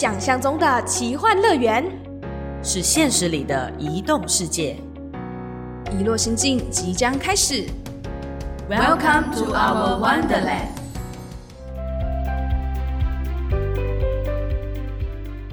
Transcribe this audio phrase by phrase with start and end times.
[0.00, 1.84] 想象中的奇幻乐园，
[2.62, 4.76] 是现实里的移动世界。
[5.90, 7.66] 遗落心境即将开始。
[8.70, 10.68] Welcome to our Wonderland。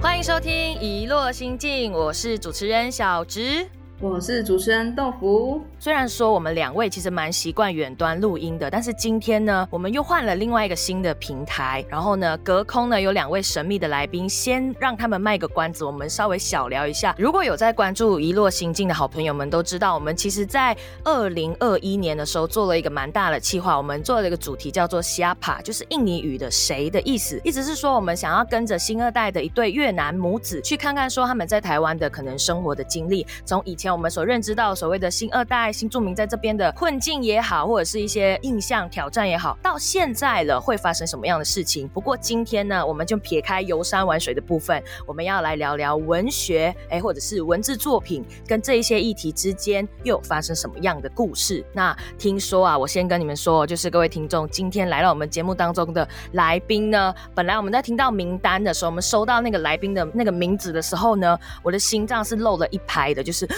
[0.00, 3.66] 欢迎收听《遗落心境》，我是主持人小植。
[4.00, 5.60] 我是主持人豆腐。
[5.78, 11.84] 虽然说我们两位其实蛮习惯远端录音的，但是今天呢，我们又换了另外一个新的平台。
[11.88, 17.14] 然后呢，隔空呢有两位神秘的来宾，先让他们卖个关子，我们稍微小聊一下。
[17.18, 41.88] 如果有在关注遗落心境的好朋友们都知道，我们其实在二零二一年的时候做了一个蛮大的企划，我们做了一个主题叫做 “Siapa”，就是印尼语的“谁”的意思，意思是说我们想要跟着新二代的一对越南母子去看看说他们在台湾的可能生活的经历，从以前我们所认知到所谓的新二代、新住民在这边的困境也好，或者是一些印象挑战也好，到现在了会发生什么样的事情？
[41.88, 51.64] 不过今天呢，我们就撇开游山玩水的部分，我们要来聊聊文学，哎，或者是文字作品跟这一些议题之间又发生什么样的故事？
[51.72, 63.48] 那听说啊，我先跟你们说，就是各位听众，今天来到我们节目当中的来宾呢，本来我们在听到名单的时候，我们收到那个来宾的那个名字的时候呢，我的心脏是漏了一拍的，就是。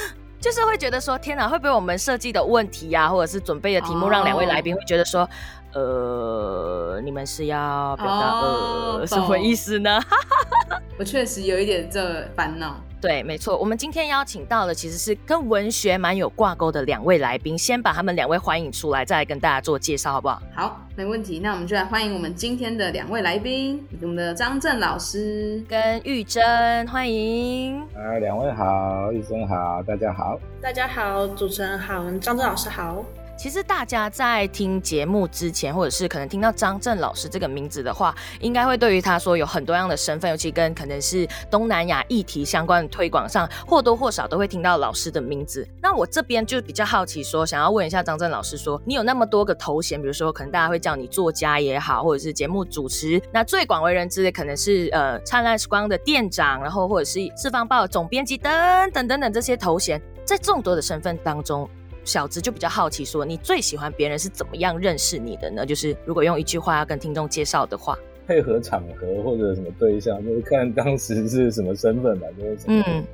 [0.40, 5.28] 就是会觉得说，天哪，会不会我们设计的问题呀、或者是准备的题目，让两位来宾会觉得说，
[5.74, 10.00] 呃，你们是要表达、哦呃什么意思呢？
[10.98, 12.76] 我确实有一点这烦恼。
[13.00, 20.42] 对，没错，我们今天邀请到的其实是跟文学蛮有挂钩的两位来宾，先把他们两位欢迎出来，再来跟大家做介绍，好不好？
[20.52, 21.38] 好，没问题。
[21.38, 25.62] 那我们就来欢迎我们今天的两位来宾，我们的张震老师。
[25.68, 26.42] 跟玉珍
[26.88, 27.80] 欢迎。
[27.94, 30.36] 啊，两位好，玉珍好，大家好。
[30.60, 33.04] 大家好，主持人好，张震老师好。
[33.38, 45.64] 其实大家在听节目之前，或者是可能听到张震老师这个名字的话，应该会对于他说有很多样的身份，尤其跟可能是东南亚议题相关的推广上，或多或少都会听到老师的名字。
[45.80, 61.70] 那我这边就比较好奇说，想要问一下张震老师说，你有那么多个头衔，比如说可能大家会叫你作家也好，或者是节目主持，那最广为人知的可能是呃灿烂时光的店长，然后或者是四方报总编辑等等等等这些头衔，在众多的身份当中。
[62.08, 65.66] 小直就比较好奇，说你最喜欢别人是怎么样认识你的呢？
[65.66, 67.96] 就是如果用一句话要跟听众介绍的话，
[68.26, 72.58] 配合场合或者什么对象，就是看当时是什么身份吧，就是。
[72.66, 73.04] 嗯，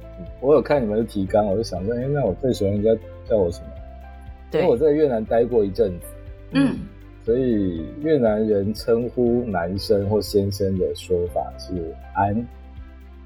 [0.40, 2.90] 我有看你们的提纲，我就想说，哎、那我最喜欢人家
[3.28, 3.66] 叫我什么？
[3.66, 6.06] 因对为，我在越南待过一阵子，
[6.52, 6.78] 嗯，
[7.24, 11.72] 所以越南人称呼男生或先生的说法是
[12.14, 12.46] 安，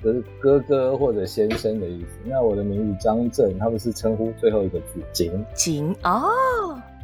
[0.03, 2.19] 就是哥哥或者先生的意思。
[2.25, 6.29] 那我的名字张正，他们是称呼最后一个字景，景哦，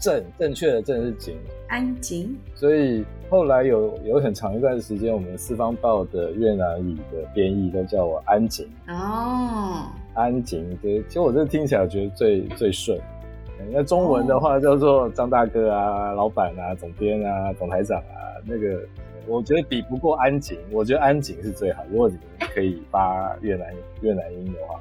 [0.00, 1.36] 正正确的正是景，
[1.68, 2.36] 安景。
[2.54, 10.76] 所以后来有有很长一段时间，我们四方报的越南语的编译都叫我安景，哦，安景。
[10.82, 12.98] 对，其实我这听起来觉得最最顺。
[13.72, 18.80] 那中文的话叫做张大哥啊、老板啊、总编啊、总台长啊，那个
[19.26, 21.82] 我觉得比不过安井，我觉得安井是最好。
[21.90, 24.80] 如果你们可以发越南越南音的话，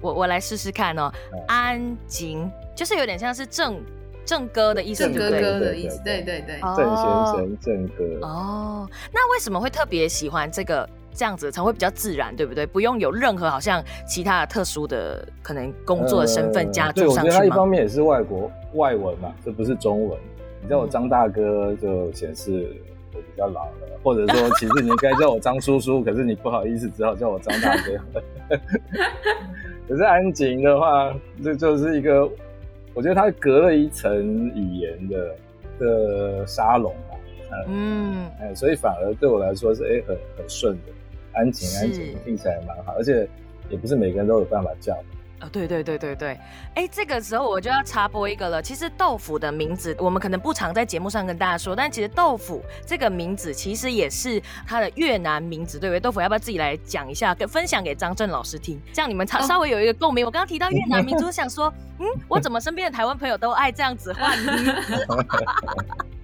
[0.00, 1.38] 我我来试试看哦嗯。
[1.48, 3.80] 安井就是有点像是正
[4.24, 5.42] 正哥的意思，郑哥对对？
[5.42, 12.64] 哥的意思，对对对郑先生、郑哥，哦，那为什么会特别喜欢这个这样子，才会比较自然，对不对？
[12.64, 17.46] 不用有任何好像其他的特殊的可能工作的身份加呃对，注上我觉得他？
[17.46, 20.18] 一方面也是外国外文嘛，这不是中文。
[20.62, 22.70] 你知道我张大哥，就显示
[23.40, 28.56] 较老了，或者说其实你应该叫我张叔叔，可是你不好意思，只好叫我张大哥。
[29.88, 31.12] 可是安井的话，
[31.42, 32.28] 这就是一个，
[32.94, 35.34] 我觉得它隔了一层语言的
[35.78, 37.16] 的沙龙吧。
[37.66, 40.92] 嗯，哎，所以反而对我来说是哎很很顺的，
[41.32, 43.28] 安静安是静听起来蛮好，而且
[43.68, 44.96] 也不是每个人都有办法叫。
[45.40, 46.38] 哦，对对对对对，
[46.74, 48.62] 哎，这个时候我就要插播一个了。
[48.62, 56.00] 其实豆腐的名字，我们可能不常在节目上跟大家说，但其实豆腐这个名字其实也是它的越南名字，对不对？
[56.00, 60.26] 豆腐要不要自己来讲一下，跟分享给张震老师听，这样你们稍哦稍微有一个共鸣。
[60.26, 65.26] 我刚刚提到越南名字，我想说，嗯，我怎么身边的台湾朋友都爱这样子换名字？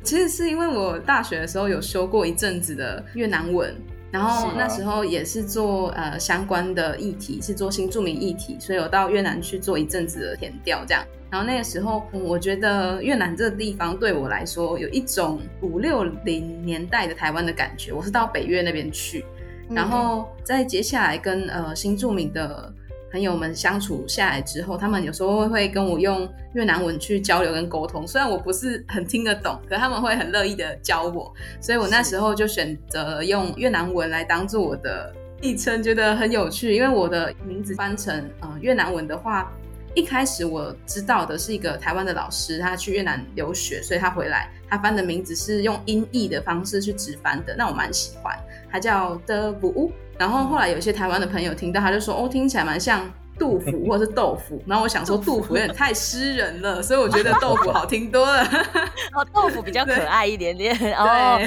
[0.04, 3.74] 其实是因为我大学的时候有修过一阵子的越南文，
[4.16, 11.04] 然后那时候也是做呃相关的议题，是做新著名议题，所以我到越南去做一阵子的填调这样。
[11.30, 17.92] 然后那个时候，嗯我觉得越南这个地方对我来说有一种五六零年代的台湾的感觉。
[17.92, 19.22] 我是到北越那边去，
[19.68, 22.72] 然后在接下来跟呃新著名的
[23.16, 28.06] 朋友们相处下来之后，他们有时候会跟我用越南文去交流跟沟通。
[28.06, 35.10] 虽然我不是很听得懂，可他们会很乐意的教我，所以我那时候就选择用越南文来当做我的
[35.40, 36.74] 昵称，觉得很有趣。
[36.74, 39.50] 因为我的名字翻成呃越南文的话，
[39.94, 48.38] 一开始我知道的是一个台湾的老师，他去越南留学，所以他回来，他翻的名字是用音译的方式去直翻的，那我蛮喜欢，
[48.70, 49.90] 他叫的不。
[50.18, 53.02] 然后后来有些台湾的朋友听到，他就说哦，听起来蛮像。
[53.38, 58.42] 杜甫 或者是豆腐，然后我想说杜甫有点太诗人了，所以我觉得豆腐好听多了。
[59.12, 60.74] 哦，豆腐比较 可爱一点点。
[60.94, 61.38] 哦，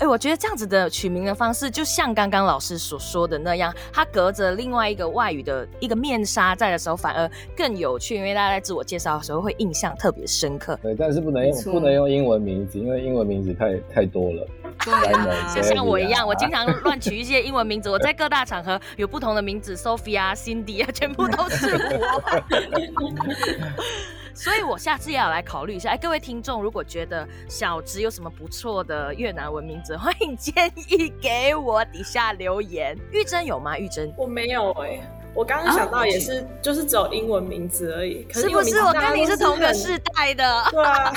[0.00, 10.76] 哎，我觉得这样子的取名的方式，就像刚刚老师所说的那样，它隔着另外一个外语的一个面纱在的时候，反而更有趣，因为大家在自我介绍的时候会印象特别深刻。
[10.82, 14.44] 对，但是不能用不能用英文名字，因为英文名字太太多了。
[14.84, 17.88] 对，就像我一样，我经常乱取一些英文名字。
[17.90, 22.22] 我在各大场合有不同的名字，Sophia、Cindy 啊，全部都是我。
[24.34, 25.90] 所以我下次也要来考虑一下。
[25.90, 32.96] 哎，各位听众，如果觉得小直有什么不错的越南文名字，欢迎建议给我底下留言。
[33.10, 33.76] 玉珍有吗？
[33.76, 35.00] 玉珍，我没有哎。
[35.34, 38.24] 我刚刚想到也是，就是只有英文名字而已。
[38.24, 40.64] 可是不是我跟你是同个世代的？
[40.70, 41.12] 对啊。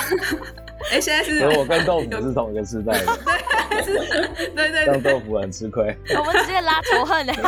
[0.92, 3.06] 哎，现在是我跟豆腐是同一个时代的，
[4.56, 5.96] 对对，让豆腐很吃亏。
[6.18, 7.34] 我们直接拉仇恨嘞。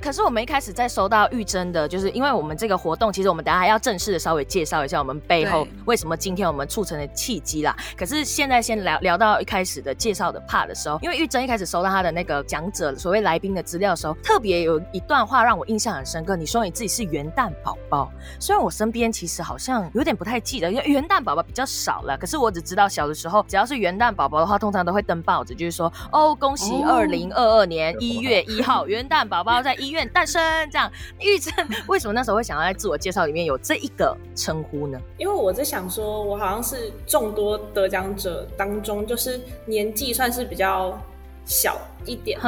[0.00, 7.76] 可是我们一开始在收到玉珍的，就是因为我们这个活动，其实我们等下还要正式的稍微介绍一下我们背后为什么今天我们促成的契机啦。
[7.98, 16.34] 可是现在先聊聊到一开始的介绍的 part 的时候，因为玉珍一开始收到他的那个讲者所谓来宾的资料的时候，特别有一段话让我印象很深刻。
[16.34, 20.89] 你说你自己是元旦宝宝，虽然我身边其实好像有点不太记得，因为。
[20.90, 30.40] 元旦宝宝比较少了，可是我只知道小的时候，只要是元旦宝宝的话，通常都会登报纸，就是说哦，恭喜二零二二年一月一号 元旦宝宝在医院诞生。
[30.70, 30.90] 这样，
[31.20, 31.52] 玉珍
[31.88, 34.98] 为什么那时候会想要在自我介绍里面有这一个称呼呢？
[35.16, 40.98] 因为我在想说，我好像是众多得奖者当中，就是年纪算是比较。
[41.44, 42.38] 小一点，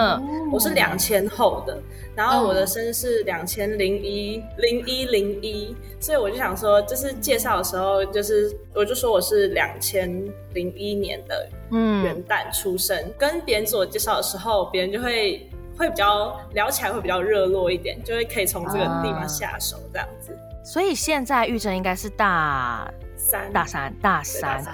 [0.50, 1.76] 我是两千后的，
[2.14, 10.08] 然后我的生日是两千零一零一零一，所以我就想说，就是介绍的时候，就是我就说我是两千
[10.54, 20.36] 零一年的元旦出生，跟别人自我介绍的时候，别人就会会比较聊起来会比较热络一点，就会可以从这个地方下手这样子。
[20.64, 24.64] 所以现在玉珍应该是大三，大三，大三。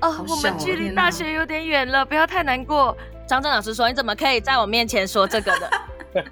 [0.00, 2.96] 哦，我们距离大学有点远了，不要太难过。
[3.28, 5.70] 张震老师说：“你怎么可以在我面前说这个的？”
[6.12, 6.24] 对。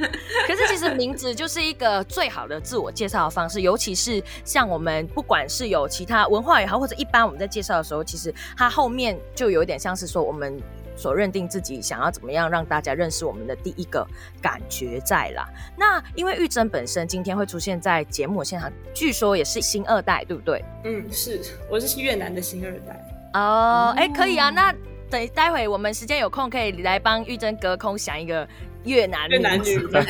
[0.46, 10.58] 可是其实名字就是一个最好的自我介绍的方式，尤其是像我们不管是有其他文化也好，或者一般我们在介绍的时候，其实它后面就有点像是说我们
[10.96, 14.06] 所认定自己想要怎么样让大家认识我们的第一个
[14.40, 15.46] 感觉在啦。
[15.76, 20.64] 那因为玉珍本身今天会出现在节目现场，据说也是新二代，对不对？
[20.84, 23.04] 嗯，是，我是越南的新二代。
[23.34, 24.74] 哦，哎，可以啊，那。
[25.10, 28.46] 等待会我们时间有空可以来帮玉珍隔空想一个
[28.84, 30.04] 越南越南女，是这样，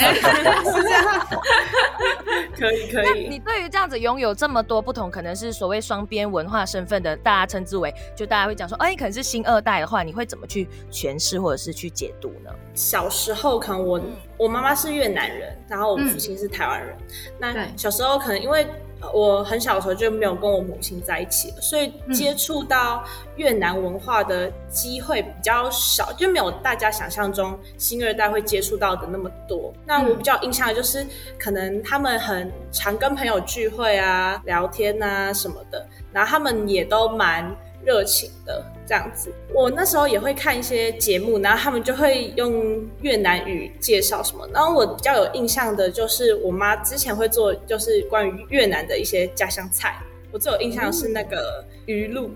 [2.57, 3.29] 可以可以。
[3.29, 12.51] 你对于这样子拥有这么多不同，可能是所谓双边文化身份的，大家称之为，就大家会讲说，哎，可能是新二代的话，你会怎么去诠释或者是去解读呢？
[12.75, 14.01] 小时候可能我
[14.37, 16.97] 我妈妈是越南人，然后我父亲是台湾人，
[17.39, 18.67] 那小时候可能因为。
[19.13, 23.03] 我很小的时候就没有跟我母亲在一起了，所以接触到
[23.37, 29.73] 越南文化的机会比较少，就没有大家想象中新二代会接触到的那么多。
[29.87, 31.07] 那我比较印象的就是，
[31.39, 37.51] 可能他们很常跟朋友聚会啊、聊天啊什么的，然后他们也都蛮。
[37.85, 44.49] 热情的这样子，我那时候也会看一些节目，然后他们就会用越南语介绍什么。
[44.53, 49.99] 然后我比较有印象的就是我妈之前会做，就是关于越南的一些家乡菜。
[50.33, 52.31] 我最有印象的是那个鱼露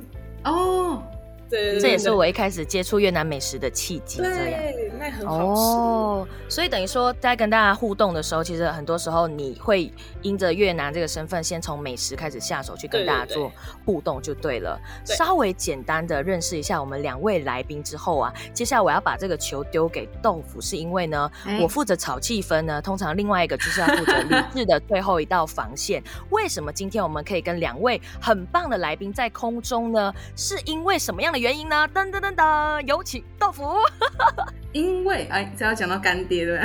[0.44, 1.02] 哦。
[1.54, 4.20] 对，这也是我一开始接触越南美食的契机。
[4.20, 5.60] 对，那很好吃。
[5.60, 9.92] 哦，所以等于说，在跟大家互动的时候，其实很多时候你会
[10.22, 13.52] 因着越南这个身份，先从美食开始下手去跟大家做
[13.86, 14.76] 互动就对了。
[15.04, 21.30] 稍微简单的认识一下我们两位来宾之后啊，接下来我要把这个球丢给豆腐，是因为呢，
[21.60, 26.02] 我负责炒气氛呢，通常另外一个就是要负责理智的最后一道防线。
[26.30, 30.12] 为什么今天我们可以跟两位很棒的来宾在空中呢？
[30.34, 31.43] 是因为什么样的？
[31.44, 31.86] 原因呢？
[31.92, 33.74] 噔噔噔噔，有请豆腐。
[34.72, 36.64] 因为哎，这要讲到干爹对吧？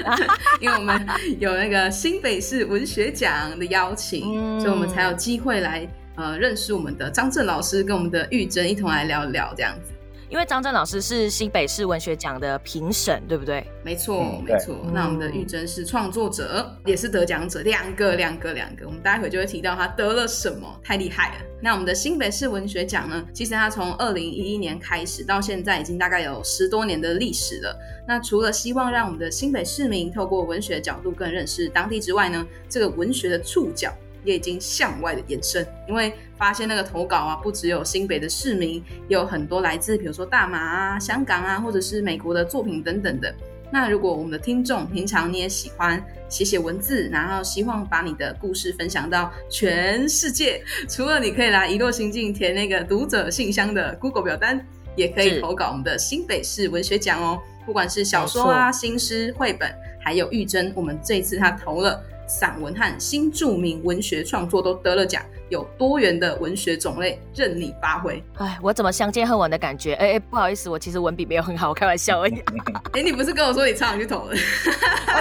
[0.60, 1.06] 因为我们
[1.38, 9.94] 有那个新北市文学奖的邀请，所以我们才有机会来呃认识我们的张震老师，跟我们的玉珍一同来聊聊这样子。
[10.30, 13.66] 因为张震老师是新北市文学奖的评审，对不对？
[13.82, 14.76] 没错，没错。
[14.94, 18.86] 那我们的玉珍是创作者，也是得奖者，两个，两个，两个。
[18.86, 21.44] 我们待会就会提到他得了什么，太厉害了。
[21.60, 23.26] 那我们的新北市文学奖呢？
[23.34, 27.76] 其实它从二零一一年开始到现在，已经大概有十多年的历史了。
[28.06, 35.66] 那除了希望让我们的新北市民透过文学角度更认识当地之外呢，这个文学的触角也已经向外的延伸。
[35.88, 43.32] 因为发现那个投稿啊，不只有新北的市民，也有很多来自比如说大马啊、香港啊，或者是美国的作品等等的。
[43.70, 54.66] 那如果我们的听众平常你也喜欢写写文字，然后希望把你的故事分享到全世界，除了你可以来一落心境填那个读者信箱的 Google 表单，
[54.96, 57.38] 也可以投稿我们的新北市文学奖哦。
[57.66, 65.20] 不管是小说啊、新诗、绘本，还有玉珍，我们这次他投了散文和新著名文学创作都得了奖。
[65.48, 68.22] 有多元的文学种类，任你发挥。
[68.36, 69.94] 哎，我怎么相见恨晚的感觉？
[69.94, 72.40] 哎哎，不好意思，我其实文笔没有很好，我开玩笑而已。
[72.94, 74.36] 哎，你不是跟我说你唱去投了？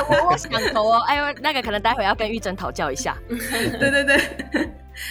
[0.07, 0.99] 我 我想投哦。
[1.07, 3.17] 哎呦，那个可能待会要跟玉珍讨教一下。
[3.27, 4.69] 对 对对。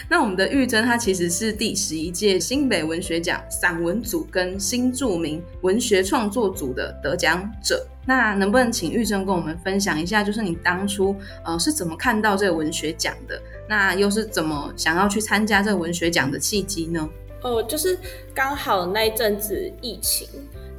[0.08, 7.86] 那我们的玉珍，她其实是第十一届新北文学奖散文组跟新著名文学创作组的得奖者。
[8.06, 11.14] 那能不能请玉珍跟我们分享一下，就是你当初
[11.44, 13.38] 呃是怎么看到这个文学奖的？
[13.68, 17.06] 那又是怎么想要去参加这个文学奖的契机呢？
[17.42, 17.98] 哦，就是
[18.34, 20.26] 刚好那一阵子疫情，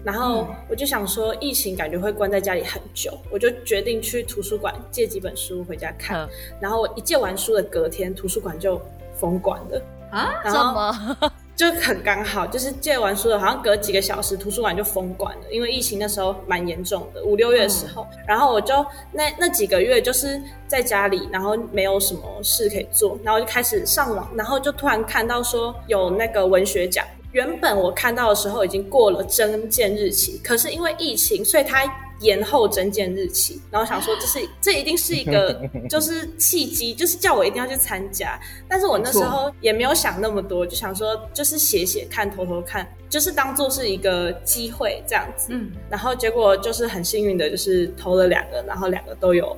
[0.03, 6.27] 然后我就想说，疫情感觉会关在家里很久，我就决定去图书馆借几本书回家看。
[6.59, 8.81] 然后我一借完书的隔天，图书馆就
[9.19, 10.33] 封馆了啊？
[10.43, 11.31] 怎么？
[11.59, 18.07] 就很刚好，就是借完书了，好像隔几个小时图书馆就封馆了，因为疫情那时候蛮严重的，五六月的时候。
[18.25, 18.73] 然后我就
[19.11, 27.05] 那那几个月就是在家里，然后没有什么事可以做，然后就开始上网，然后就突然看到说有那个文学奖。
[27.33, 31.83] 原本我看到的时候已经过了征件日期，可是因为疫情，所以它。
[32.19, 38.39] 延后整件日期，然后想说这是这一定是一个 就是契机，就是叫我一定要去参加。
[38.67, 45.47] 但是我那时候也没有想那么多，就想说就是写写看，偷偷看，就是当做是一个机会这样子。
[45.51, 49.57] 嗯，然后结果就是很幸运的，就是投了两个，然后两个都有。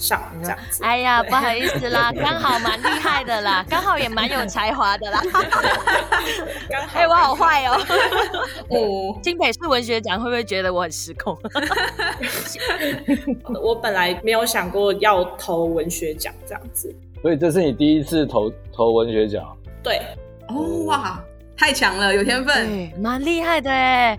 [0.00, 5.20] 上这样子，哎呀，不好意思啦， 刚好蛮厉害的啦，刚好也蛮有才华的啦，
[6.70, 7.78] 刚好， 哎，我好坏哦，
[8.70, 11.38] 哦，金北市文学奖会不会觉得我很失控？
[13.62, 19.44] 我本来没有想过要投文学奖这样子，所以这是你第一次投投文学奖？
[19.82, 20.00] 对，
[20.48, 21.22] 哦哇，
[21.56, 24.18] 太强了，有天分，蛮厉害的哎。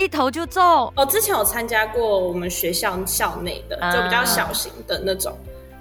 [0.00, 1.04] 一头就中哦！
[1.04, 5.36] 之前有参加过我们学校校内的，就比较小型的那种。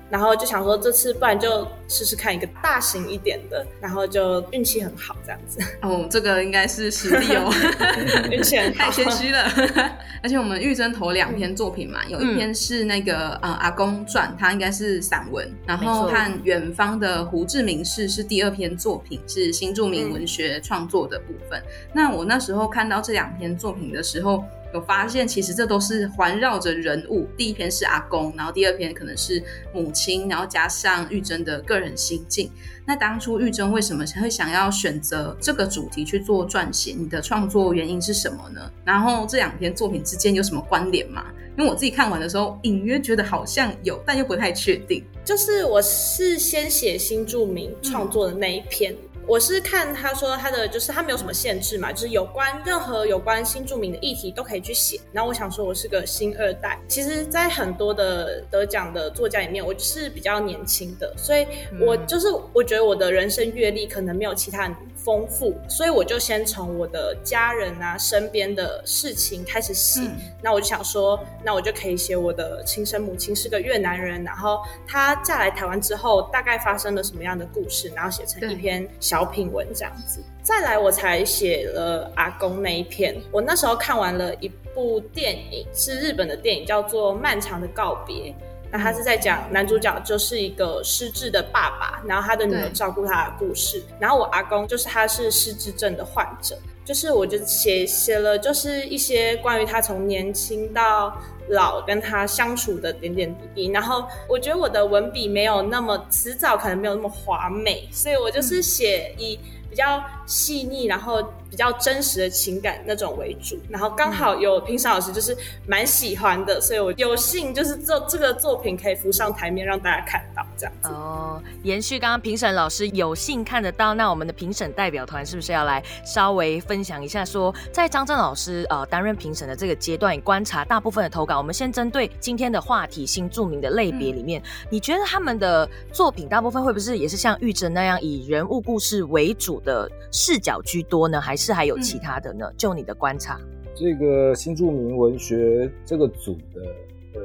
[0.10, 5.60] 然后就想说，这次不然就试试看一个大型一点的，然后就运气很好这样子。
[5.82, 7.52] 哦，这个应该是实力哦，
[8.32, 9.44] 运气很好太谦虚了。
[10.22, 21.62] 而且我们玉珍投两篇作品嘛，有一篇是那个呃阿公传，它应该是散文，然后和远方的胡志明市是第二篇作品，是新著名文学创作的部分。
[21.94, 24.44] 那我那时候看到这两篇作品的时候。
[24.72, 27.28] 有发现，其实这都是环绕着人物。
[27.36, 29.42] 第一篇是阿公，然后第二篇可能是
[29.74, 32.52] 母亲，然后加上玉珍的个人心境。
[32.86, 36.96] 那当初玉珍为什么会想要选择这个主题去做撰写？
[36.98, 38.72] 你的创作原因是什么呢？
[38.84, 41.26] 然后这两篇作品之间有什么关联吗？
[41.58, 45.04] 因为我自己看完的时候，隐约觉得好像有，但又不太确定。
[45.26, 48.96] 就是我是先写新著名创作的那一篇。
[49.28, 55.00] 我是看他说他的就是他没有什么限制嘛，就是有关任何有关新著名的议题都可以去写。
[55.12, 61.46] 然后我想说，我是个新二代，其实，在很多的得奖的作家里面，我是比较年轻的，所以
[61.80, 64.76] 我就是我觉得我的人生阅历可能没有其他人
[65.10, 70.02] 丰富，所以我就先从我的家人啊身边的事情开始写。
[70.42, 79.20] 那我就想说，那我就可以写我的亲生母亲是个越南人，然后她嫁来台湾之后，大概发生了什么样的故事，然后写成一篇小。
[79.20, 83.22] 小品文这样子，再来我才写了阿公那一篇。
[83.34, 88.32] 我那时候看完了一部电影，是日本的电影，叫做《漫长的告别》。
[88.72, 93.84] 那他是在讲男主角就是一个失智的爸爸，然后他的女儿照顾他的故事。
[94.00, 101.18] 然后我阿公就是他是失智症的患者，就是我就写写了就是一些关于他从年轻到。
[101.52, 113.58] 老跟他相处的点点滴滴，然后我觉得我的文笔没有那么词藻，可能没有那么华美，所以我就是写以比较细腻，然后比较真实的情感那种为主。
[113.70, 115.36] 然后刚好有评审老师就是
[115.68, 120.90] 蛮喜欢的，所以我有幸就是做这个作品可以浮上台面让大家看到这样子。
[120.90, 127.26] 哦，延续刚刚评审老师有幸看得到，那我们的评审代表团是不是要来稍微分享一下？
[127.26, 141.20] 说在张震老师呃担任评审的这个阶段，观察大部分的投稿，我们先针对今天的话题新著名的类别里面，你觉得他们的作品大部分会不会是也是像玉珍那样以人物故事为主的视角居多呢？
[141.20, 142.52] 还是还有其他的呢？
[142.58, 143.40] 就你的观察，
[143.74, 146.62] 这个新著名文学这个组的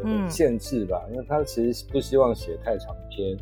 [0.05, 3.37] 呃限制吧，因为他其实不希望写太长篇。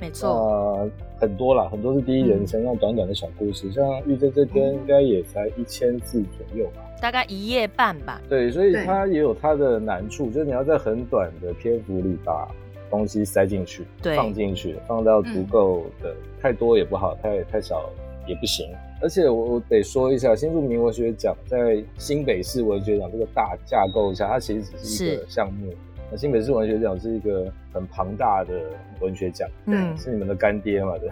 [0.00, 0.10] 没。
[0.10, 0.90] 错，呃，
[1.20, 8.20] 很多啦，很多是第一人称，那短短的小故事，像玉珍这篇应该也才一千字左右吧，大概一页半吧。
[8.28, 12.48] 对，所以它也有它的难处，就是你要在很短的篇幅里把
[12.90, 17.88] 东西塞进去，放进去，放到足够的，太多也不好，太太少
[18.26, 18.66] 也不行。
[19.00, 25.72] 而且我我得说一下，新著名文学奖在新北市文学奖这个大架构下，它其实只是一个项目。
[26.10, 28.54] 那新北市文学奖是一个很庞大的
[29.00, 30.92] 文学奖，对，是你们的干爹嘛？
[30.98, 31.10] 对，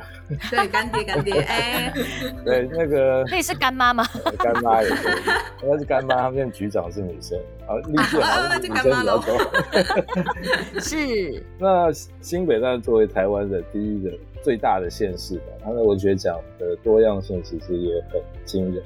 [0.50, 1.92] 对，干爹，干爹， 哎，
[2.44, 4.04] 对，那个可以是干妈吗？
[4.38, 5.12] 干妈也可以，
[5.64, 6.16] 应该是干妈。
[6.16, 9.34] 他们局长是女生，啊，励志好像是女生比较多。
[10.78, 11.44] 是。
[11.58, 14.10] 那新北站作为台湾的第一个
[14.42, 18.82] 最大的县市吧，它的文学奖的多样性其实也很惊人。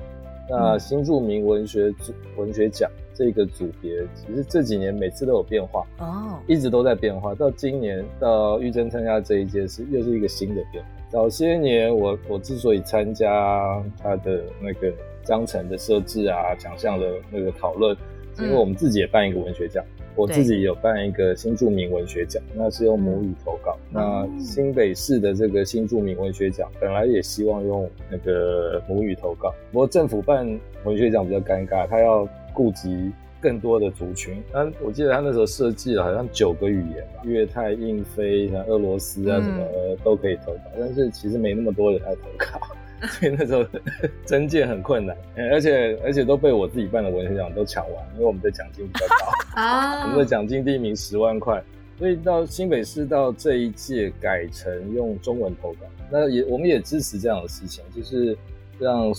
[0.48, 1.92] 那新著名文学
[2.36, 2.90] 文学奖。
[3.18, 7.34] 这个组别其实这几年每次都有变化哦，一直都在变化。
[7.34, 10.90] 到今年到玉珍参加这一届是又是一个新的变化。
[11.08, 14.92] 早些年我我之所以参加他的那个
[15.24, 17.96] 章程的设置啊，奖项的那个讨论，
[18.38, 19.82] 因为我们自己也办一个文学奖，
[20.16, 23.78] 我自己有办一个新著名文学奖，那是用母语投稿。
[23.90, 30.44] 那新北市的这个新著名文学奖本来也希望用那个母语投稿，不过政府办
[30.84, 32.26] 文学奖比较尴尬，他要。
[32.56, 39.62] 顾及更多的族群，他我记得他那时候设计了好像九个语言吧，粤泰、印非、像俄罗斯啊什么
[40.02, 42.74] 都可以投稿，但是其实没那么多人来投稿，
[43.08, 43.64] 所以那时候
[44.26, 45.16] 征件很困难，
[45.52, 51.62] 而且而且都被我自己办的文学奖都抢完，因为我们的奖金比较高 啊，我们的奖金第一名十万块，
[51.98, 58.36] 所以到新北市到这一届改成用中文投稿，那也我们也支持这样的事情，就是
[58.78, 59.12] 让。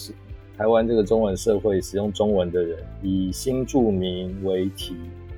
[0.57, 4.95] 台湾这个中文社会使用中文的人以新住民为题，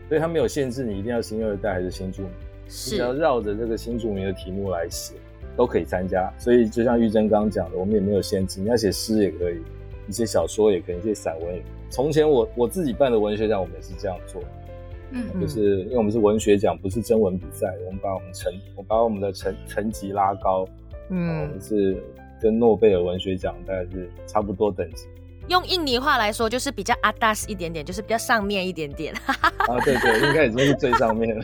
[0.08, 2.32] 所以他没有限制你一定要新二代还是新住民，
[2.70, 5.16] 只要绕着这个新住民的题目来写，
[5.60, 6.32] 都可以参加。
[6.38, 9.60] 所以就像玉珍刚刚讲的，我们也没有限制，你要写诗也可以，
[10.08, 11.72] 一些小说也可以，一些散文也可以。
[11.90, 14.42] 从前我我自己办的文学奖，我们也是这样做，
[15.12, 20.66] 嗯，就是因为我们是文学奖，不是征文比赛，我们把我们成我把我们的成成绩拉高，
[21.10, 22.02] 嗯，我们是。
[22.42, 25.06] 跟诺贝尔文学奖大概是差不多等级。
[25.50, 29.14] 用印尼话来说，就是比较阿达斯一点点，就是比较上面一点点。
[29.26, 31.44] 啊，对对，应该已经是最上面了。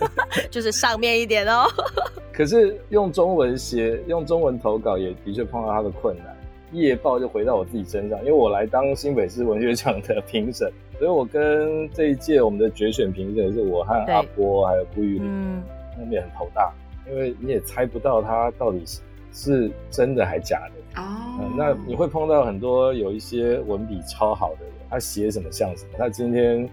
[0.50, 1.66] 就是上面一点哦。
[2.40, 6.34] 可是用中文写，用中文投稿也的确碰到他的困难。
[6.72, 15.62] 夜报就回到我自己身上，因为我来当新北市文学奖的评审，所以我跟这一届我们的决选评审是我和阿波还有顾玉玲，
[15.98, 16.72] 后面很头大，
[17.10, 19.02] 因为你也猜不到他到底是。
[19.32, 21.00] 是真的还假的？
[21.00, 25.90] 哦，那你会碰到很多有一些文笔超好的人，他写什么像什么。
[25.96, 26.68] 他今天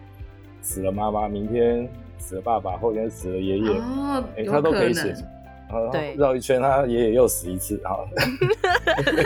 [0.59, 5.13] 死了妈妈，明天死了爸爸，后天死了爷爷，哦，他都可以写。
[5.91, 8.07] 对，绕一圈，他爷爷又死一次，好，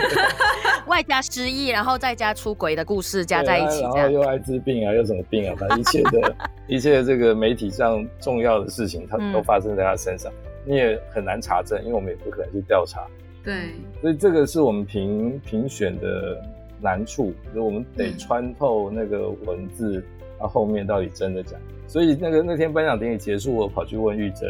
[0.86, 6.34] 外加失忆，然后再加出轨的故事加在一起，然后又艾滋病啊，又什么病啊，反正一切的
[6.66, 10.32] 一切这个媒体上重要的事情，他都发生在他身上，
[10.64, 13.06] 你也很难查证，因为我们也不可能去调查。
[13.44, 13.54] 对，
[14.00, 16.40] 所以这个是我们评评选的
[16.80, 20.04] 难处，就是我们得穿透那个文字，
[20.38, 21.56] 它后面到底真的假。
[21.88, 24.48] 所以那个那天颁奖典礼结束，我跑去问玉珍，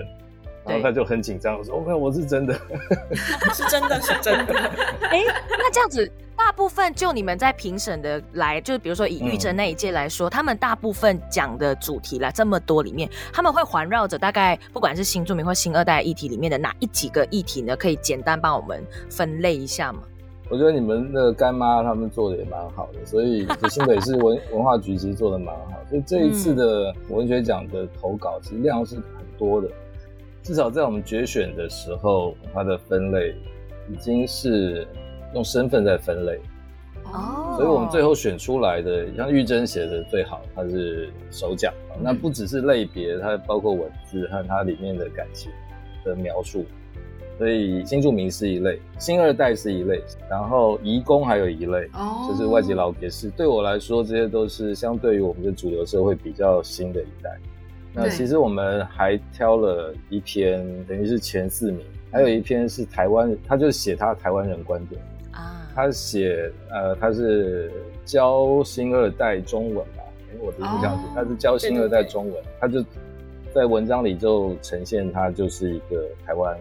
[0.64, 2.55] 然后他就很紧张，我说：“OK，我是真的，
[3.53, 4.55] 是真的是真的。”
[5.11, 6.11] 哎，那这样子。
[6.35, 17.77] 大部分就你们在评审的来，就是比如说以玉珍那一届来说，他们大部分讲的主题啦，这么多里面，他们会环绕着大概不管是新著名或新二代议题里面的哪一几个议题呢？
[17.77, 20.01] 可以简单帮我们分类一下吗？
[20.51, 29.68] 我觉得你们的干妈他们做的也蛮好的，所以新北市文 文化局其实做的蛮好，所以这一次的文学奖的投稿其实量是很多的，
[30.43, 33.35] 至少在我们决选的时候，它的分类
[33.91, 34.87] 已经是。
[35.35, 36.39] 用身份在分类，
[37.05, 41.73] 哦，所以我们最后选出来的，像玉珍写的最好，它是手奖。
[42.03, 45.51] 那不只是类别，它包括文字和它里面的感情
[46.05, 46.67] 的描述，
[47.39, 53.31] 所以新住民是一类，新二代是一类，然后移工还有一类，哦，就是外籍劳也是。
[53.31, 57.31] 对我来说，这些都是相对于我们的主流社会比较新的一代。
[57.95, 65.01] 那其实我们还挑了一篇，等于是前四名，还有一篇是台湾，他就写他台湾人观点
[65.33, 67.71] 啊，他写呃他是
[68.05, 70.03] 教新二代中文吧，
[70.33, 72.83] 因为我都是这样子，他是教新二代中文，他就
[73.55, 76.59] 在文章里就呈现他就是一个台湾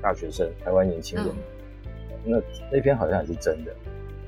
[0.00, 1.26] 大学生，台湾年轻人，
[2.24, 2.42] 那
[2.72, 3.72] 那篇好像也是真的。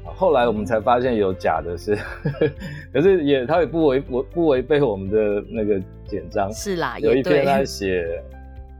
[0.04, 1.98] 后来我们才发现有假的是，
[2.92, 6.52] 可是也他也不违不不违背我们的那个简章。
[6.52, 8.22] 是啦，有一篇他写，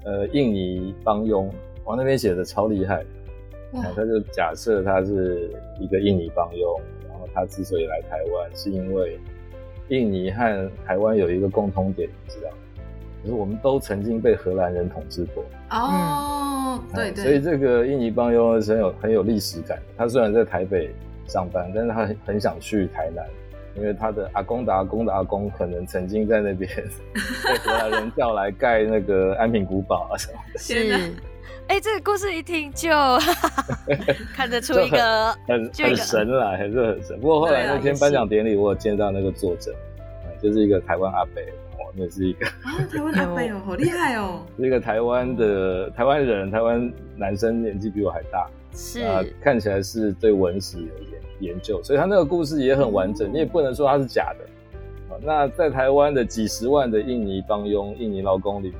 [0.05, 1.51] 呃，印尼帮佣，
[1.85, 3.05] 往那边写的超厉害。
[3.73, 9.19] 他就假设他是一个印尼帮佣，然后他之所以来台湾，是因为
[9.89, 12.57] 印尼和台湾有一个共通点，你知道吗？
[13.23, 15.45] 就是我们都曾经被荷兰人统治过。
[15.71, 17.25] 哦，对对。
[17.25, 19.79] 所以这个印尼帮佣是很有很有历史感。
[19.97, 20.91] 他虽然在台北。
[21.27, 23.25] 上班，但是他很很想去台南，
[23.77, 26.71] 因为他的阿公的阿公的阿公可能曾经在那边
[27.45, 30.59] 被荷兰人叫来盖那个安平古堡啊什么的。
[30.59, 31.13] 是，
[31.67, 32.91] 哎，这个故事一听就
[34.35, 37.19] 看得出一个很很神了，还是很神。
[37.21, 39.75] 不过后来那天颁奖典礼，我有见到那个作者，
[40.41, 41.41] 就是一个台湾阿伯，
[41.79, 48.47] 哦，那是一个啊，台湾阿伯哦， 好厉害哦，是一个台湾的台湾人，台湾男生年纪比我还大。
[48.77, 53.33] 是啊，看起来是对文史有研研究，所以他那个故事也很完整。
[53.33, 55.19] 你也不能说他是假的啊。
[55.23, 58.73] 那在台湾的几十万的印尼帮佣、印尼劳工里，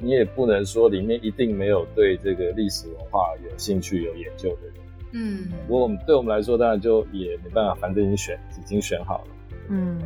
[0.00, 4.74] 你也不能说里面一定没有对这个历史文化有兴趣、有研究的人。
[5.14, 9.26] 嗯，不过我们对我们来说，当然就也没办法，反正已经选，已经选好了。
[9.68, 10.00] 嗯，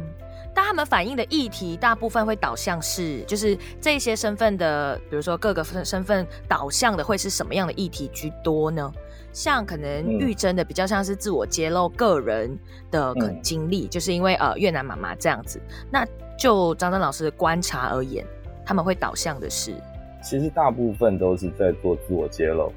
[0.56, 8.90] 但他们反映的议题大部分会导向是，就是这些身份的，比如说各个身身份导向的会是什么样的议题居多呢？
[9.34, 12.58] 像可能玉珍的比较像是自我揭露个人
[12.90, 15.60] 的可经历，就是因为呃越南妈妈这样子。
[15.90, 16.06] 那
[16.38, 18.24] 就张真老师的观察而言，
[18.64, 19.74] 他们会导向的是，
[20.24, 22.72] 其实大部分都是在做自我揭露。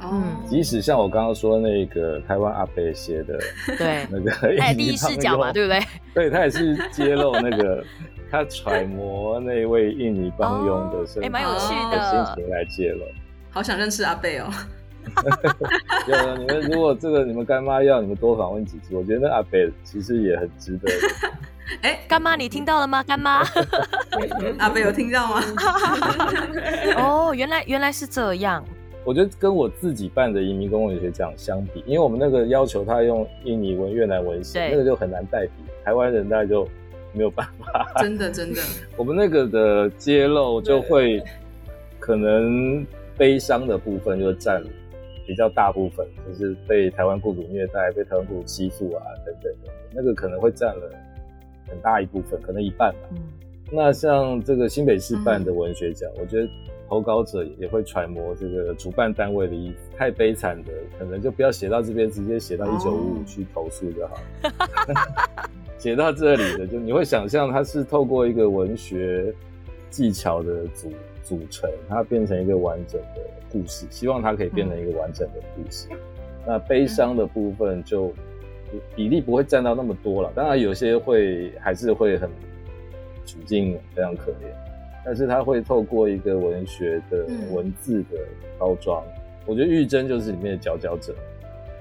[0.00, 3.38] 嗯，即使像我刚刚说那个台湾阿贝写的，
[3.76, 4.30] 对那个
[4.74, 5.80] 第一视角嘛，对不对？
[6.14, 7.84] 对他也是揭露那个
[8.30, 13.04] 他揣摩那位印尼帮佣的身，哎，蛮有趣的心情来揭露。
[13.50, 14.48] 好想认识阿贝哦。
[16.06, 20.92] 有你们如果这个你们干妈要你们多访问几次，我觉得阿北其实也很值得。
[21.82, 23.02] 哎，干妈你听到了吗？
[23.02, 23.42] 干妈，
[24.58, 25.42] 阿北有听到吗？
[26.98, 28.62] 哦，原来原来是这样。
[29.08, 35.52] 我觉得跟我自己办的移民公共文学奖相比，因为我们那个要求他用印尼文、越南文写，那个就很难代替。
[35.82, 36.68] 台湾人大概就
[37.14, 37.90] 没有办法。
[38.02, 38.60] 真的真的，
[38.98, 41.22] 我们那个的揭露就会
[41.98, 44.62] 可能悲伤的部分就占。
[45.26, 50.90] 比较大部分就是被台湾雇主虐待、被台湾雇主欺负啊等等的，那个可能会占了
[51.68, 53.08] 很大一部分，可能一半吧。
[53.70, 56.48] 那像这个新北市办的文学奖，我觉得
[56.88, 59.96] 投稿者也会揣摩这个主办单位的意思。
[59.96, 64.16] 太悲惨的，可能就不要写到这边，直接写到一九五五去投诉就好。
[65.78, 69.32] 写到这里的，就你会想象它是透过一个文学
[69.90, 70.90] 技巧的组
[71.22, 73.22] 组成，它变成一个完整的。
[73.50, 75.88] 故事，希望它可以变成一个完整的故事。
[76.46, 78.12] 那悲伤的部分就
[78.94, 82.28] 比例不会占到那么多了，当然有些会还是会很
[83.24, 84.52] 处境非常可怜，
[85.08, 88.18] 但是他会透过一个文学的文字的
[88.58, 89.02] 包装，
[89.46, 91.14] 我觉得玉珍就是里面的佼佼者。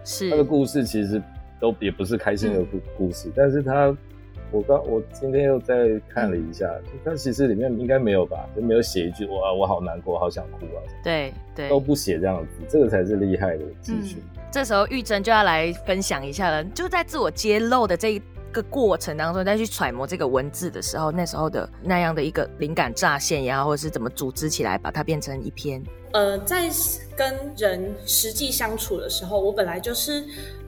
[0.05, 1.21] 是他的故事其实
[1.59, 3.93] 都也不是开心的故故事，但是他。
[4.49, 10.79] 我刚我今天又再看了一下，但其实里面应该没有吧，就没有写一句哇我好难过，好想哭啊。
[11.03, 14.15] 对对，都不写这样子，这个才是厉害的技术。
[14.49, 18.21] 这时候玉珍就要来分享一下了，就在自我揭露的这一
[18.61, 25.81] 个过程当中，再去揣摩这个文字的时候，那时候的那样的一个灵感乍现呀，或者是怎么组织起来，把它变成一篇。
[26.13, 26.69] 呃，在
[27.15, 30.23] 跟人实际相处的时候，我本来就是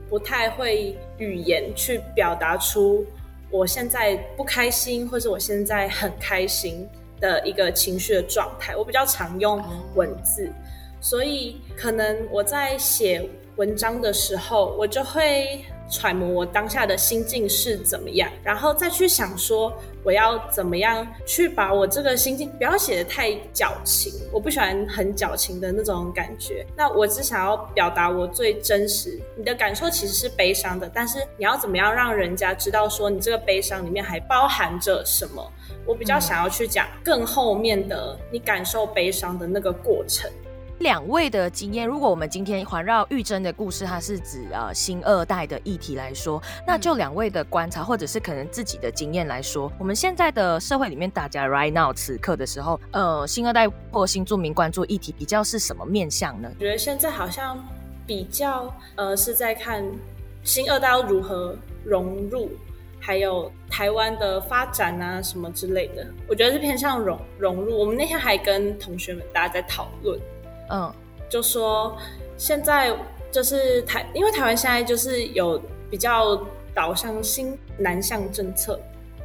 [0.08, 3.04] 不太会语言去表达出。
[3.50, 9.60] 我现在不开心，或者我现在很开心的一个情绪的状态，我比较常用
[9.96, 10.48] 文字，
[11.00, 15.64] 所以可能我在写文章的时候，我就会。
[15.90, 19.72] 揣摩我当下的心境是怎么样，然后再去想说
[20.04, 26.64] 我要怎么样去把我这个心境不要写的太矫情，我不喜欢很矫情的那种感觉。
[26.76, 35.52] 那我只想要表达我最真实，你的感受其实是悲伤的，但是你要怎么样让人家知道说你这个悲伤里面还包含着什么？
[35.86, 40.30] 我比较想要去讲更后面的你感受悲伤的那个过程。
[40.80, 56.50] 两位的经验，如果我们今天环绕玉珍的故事，它是指呃新二代的议题来说，那就两位的观察，或者是可能自己的经验来说，我们现在的社会里面，大家 right now 此刻的时候，呃，新二代或新住民关注议题比较是什么面向呢？
[56.54, 57.62] 我觉得现在好像
[58.06, 59.84] 比较呃是在看
[60.44, 62.48] 新二代要如何融入。
[63.02, 67.78] 还有台湾的发展啊，什么之类的，我觉得是偏向融融入。
[67.78, 70.20] 我们那天还跟同学们大家在讨论，
[70.70, 70.92] 嗯，
[71.28, 71.96] 就说
[72.36, 72.96] 现在
[73.30, 76.40] 就是台，因为台湾现在就是有比较
[76.74, 78.80] 导向新南向政策，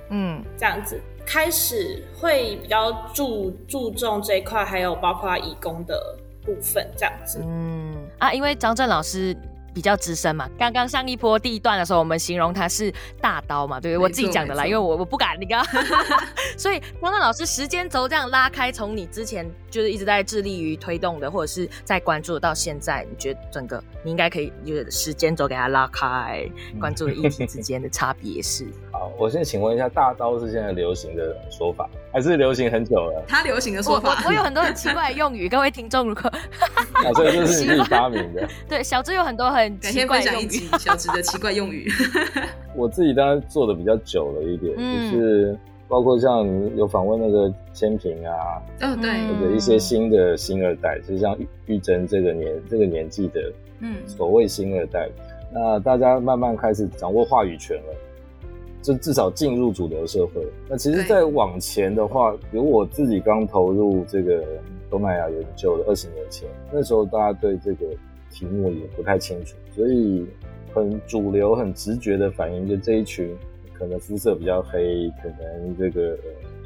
[0.09, 7.95] 嗯，这样子开始会比较注注重这一块，还有包括义工的部分，这样子，嗯。
[8.19, 9.35] 啊，因为张震老师。
[9.75, 15.61] 比较资深嘛，刚刚上一波第一段的时候，我们形容他是大刀嘛，对我自己讲的啦，因为我我不敢，你刚，
[16.57, 28.65] 所以刚刚老师时间轴这样拉开，从你之前就是一直在致力于推动的，或者是在关注到现在，你觉得整个你应该可以有时间轴给他拉开，关注的议题之间的差别是？
[28.93, 33.21] 好，我先请问一下，大刀是现在流行的说法，还是流行很久了？
[33.27, 36.31] 他流行的说法，我有很多很奇怪的用语，各位听众如果，
[37.13, 38.47] 所以这是你自己 发明的。
[38.69, 40.47] 对，小智有很多很奇怪用语，
[40.79, 41.91] 小智的奇怪用语。
[42.73, 44.73] 我自己当然做的比较久了一点，
[45.11, 46.47] 就是包括像
[46.77, 53.41] 有访问那个千平啊，嗯，对，或者一些新的新二代，就像玉玉珍这个年这个年纪的，
[53.81, 55.09] 嗯，所谓新二代，
[55.53, 57.93] 那大家慢慢开始掌握话语权了。
[58.85, 60.45] 就至少进入主流社会。
[60.69, 64.45] 那其实再往前的话，比如我自己刚投入这个
[64.91, 67.87] 东南亚研究的二十年前，那时候大家对这个
[68.29, 70.27] 题目也不太清楚，所以
[70.71, 73.35] 很主流、很直觉的反应，就这一群
[73.73, 76.15] 可能肤色比较黑，可能这个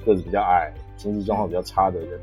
[0.06, 2.20] 个子比较矮、经济状况比较差的人，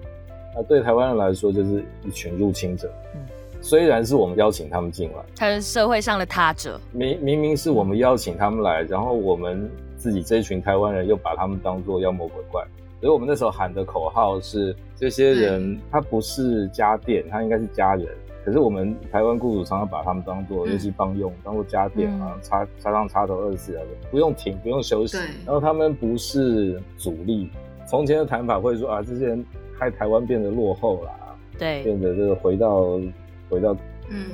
[0.54, 2.92] 那对台湾人来说就是一群入侵者。
[3.14, 3.20] 嗯
[3.62, 6.78] 虽然是我们邀请他们进来，他是社会上的他者。
[6.92, 9.68] 明明明是我们邀请他们来，然后我们
[10.06, 12.64] 自己这一群台湾人又把他们当作妖魔鬼怪，
[13.00, 18.06] 所以我们那时候喊的口号是：这些人他不是家电，他应该是家人。
[18.44, 25.16] 可是我们台湾雇主常常把他们当做乐器帮用，当做家电啊，插插上插头二十四小时不用停不用休息。
[25.44, 27.50] 然后他们不是主力。
[27.84, 29.44] 从前的谈法会说啊，这些人
[29.76, 31.10] 害台湾变得落后了，
[31.58, 33.00] 对，变得这个回到。
[33.48, 33.76] 回到
[34.10, 34.26] 嗯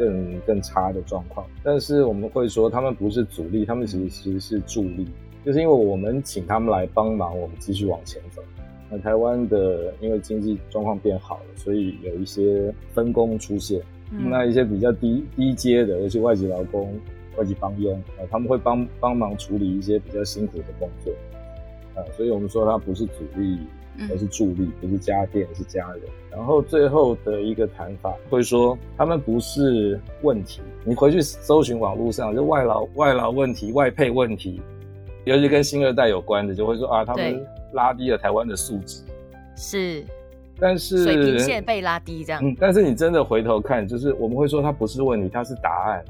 [0.00, 5.06] 更更差的状况，但是我们会说他们不是阻力，他们其实其实是助力，
[5.44, 8.42] 就是因为我们请他们来帮忙，我们继续往前走。
[8.90, 16.98] 那台湾的因为经济状况变好了，所以有一些分工出现，那一些比较低低阶的，尤其外籍劳工、
[17.36, 21.12] 外籍帮佣啊，他们会帮帮忙处理一些比较辛苦的工作
[21.94, 23.58] 啊，所以我们说它不是阻力。
[24.10, 26.02] 而是助力，不是家电，是家人。
[26.30, 30.60] 然后最后的一个谈法会说，他们不是问题。
[30.84, 34.62] 你回去搜寻网络上，就外劳、外劳问题、外配问题，
[35.24, 39.02] 尤其跟新二代有关的，就会说啊，他们拉低了台湾的素质。
[39.56, 40.04] 是，
[40.58, 42.40] 但是水平线被拉低这样。
[42.42, 46.04] 嗯，但是你真的回头看，就是我们会说它不是问题，它是答案。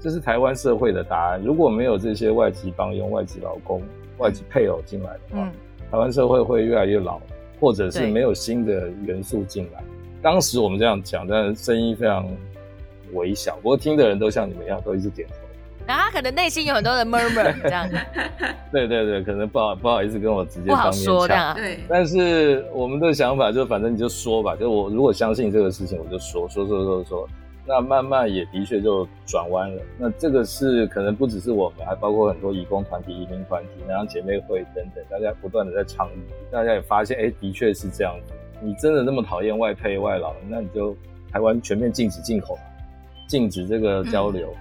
[0.00, 1.40] 这是台湾社会的答案。
[1.40, 3.80] 如果没有这些外籍帮佣、外籍劳工、
[4.18, 5.52] 外籍配偶进来的话。
[5.92, 7.20] 台湾社会会越来越老，
[7.60, 9.84] 或者是没有新的元素进来。
[10.22, 12.26] 当时我们这样讲，但是声音非常
[13.12, 15.34] 微小，不过听的人都像你们一样，都一直点头。
[15.86, 17.86] 然后他可能内心有很多的 murmur 这样。
[18.72, 21.54] 对对对，可能不好不好意思跟我直接不好说这样。
[21.54, 21.80] 对。
[21.86, 27.28] 但是我们的想法就反正你就说吧，就我如果相信这个事情，我就说说说说说。
[27.64, 29.82] 那慢慢也的确就转弯了。
[29.98, 36.20] 那这个是可能不只是我们，还包括很多义工团体、移民团体、然后姐妹会等等，大家不断的在倡议。
[36.50, 38.32] 大家也发现，哎，的确是这样子。
[38.60, 40.96] 你真的那么讨厌外配外劳，那你就
[41.30, 42.58] 台湾全面禁止进口，
[43.28, 44.52] 禁止这个交流，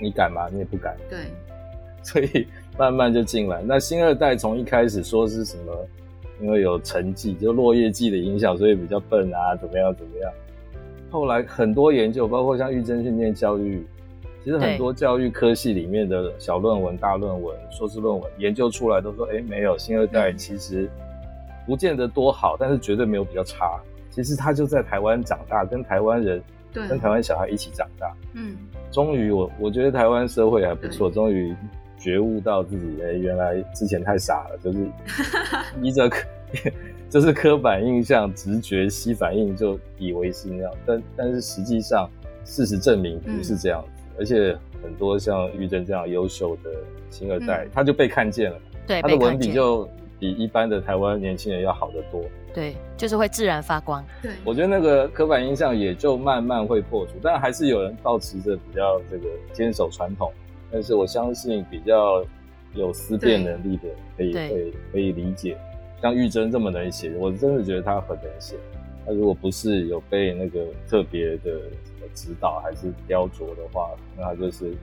[0.00, 0.48] 你敢吗？
[0.50, 0.96] 你也不敢。
[1.08, 1.18] 对。
[2.02, 2.46] 所以
[2.78, 3.60] 慢慢就进来。
[3.64, 5.86] 那新二代从一开始说是什么？
[6.40, 10.32] 因为有成绩，就落叶季的影响，所以比较笨啊，怎么样怎么样。
[11.16, 13.86] 后来很多研究，包括像玉珍训练教育，
[14.44, 20.90] 其实很多教育科系里面的小论文、大论文、硕士论文研究出来都说，哎，没有新二代其实
[21.66, 23.80] 不见得多好，但是绝对没有比较差。
[24.10, 26.42] 其实他就在台湾长大，跟台湾人、
[26.74, 28.14] 跟台湾小孩一起长大。
[28.34, 28.54] 嗯，
[28.90, 31.56] 终于我我觉得台湾社会还不错，终于
[31.96, 34.86] 觉悟到自己，哎，原来之前太傻了，就是
[35.80, 36.10] 依着。
[37.08, 42.08] 就是刻板印象、直觉、吸反应就以为是那样，但但是实际上
[42.44, 46.70] 事实证明不是这样子，而且很多像玉珍这样优秀的
[47.10, 49.88] 新二代，他就被看见了，对，他的文笔就
[50.18, 52.22] 比一般的台湾年轻人要好得多。
[52.52, 54.02] 对，就是会自然发光。
[54.22, 60.32] 对，我觉得那个刻板印象也就慢慢会破除，但还是有人保持着比较这个坚守传统。
[60.72, 62.24] 但是我相信比较
[62.74, 65.56] 有思辨能力的，可以会可以理解。
[66.00, 68.56] 像玉珍这么能写，我真的觉得他很能写。
[69.04, 71.60] 他如果不是有被那个特别的
[72.14, 74.74] 指导还是雕琢的话，那他就是。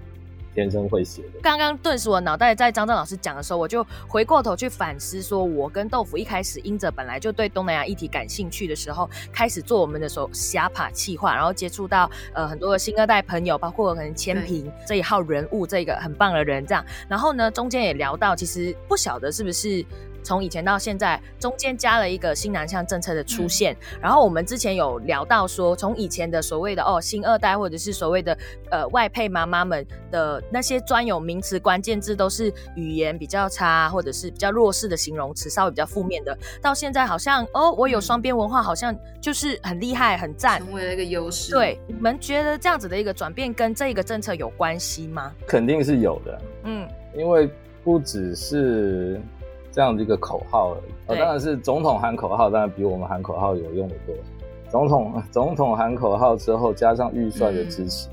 [0.56, 1.40] 天生会写的。
[1.42, 16.86] 刚刚顿时我脑袋在张震老师讲的时候，我就回过头去反思，说我跟豆腐一开始因着本来就对东南亚议题感兴趣的时候，开始做我们的时候瞎爬气划，然后接触到呃很多的新二代朋友，包括可能千平这一号人物，这个很棒的人这样。
[17.10, 19.84] 然后呢，中间也聊到，其实不晓得是不是。
[20.24, 23.76] 从以前到现在，中间加了一个新南向政策的出现。
[24.02, 28.38] 然后我们之前有聊到说，从以前的所谓的哦新二代，或者是所谓的
[28.72, 36.38] 呃外配妈妈们的那些专有名词、关键字，都是语言比较差，或者是比较弱势的形容词，稍微比较负面的。
[36.62, 41.52] 到现在好像哦，我有双边文化，好像就是很厉害、很赞，成为了一个优势。
[41.52, 45.34] 对，你们觉得这样子的一个转变跟这个政策有关系吗？
[45.46, 46.42] 肯定是有的。
[46.64, 47.50] 嗯，因为
[47.84, 49.22] 不只是。
[49.74, 54.16] 这样的一个口号而已，哦，当然是总统喊口号，当然比我们喊口号有用的多。
[54.70, 58.08] 总统 总统喊口号之后，加上预算的支持，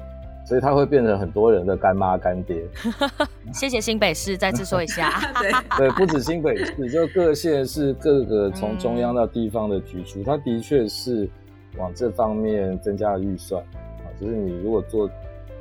[0.46, 2.64] 所以他会变成很多人的干妈干爹。
[3.52, 5.10] 谢谢新北市，再次说一下。
[5.38, 11.28] 对对，不止新北市，就各县市各个从中央到地方的局处，他的确是
[11.76, 13.62] 往这方面增加了预算
[13.98, 14.08] 啊。
[14.18, 15.08] 就是你如果做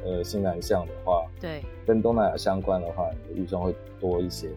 [0.06, 4.50] 呃新南向的话，对，跟东南亚相关的话，你的预算会多一些。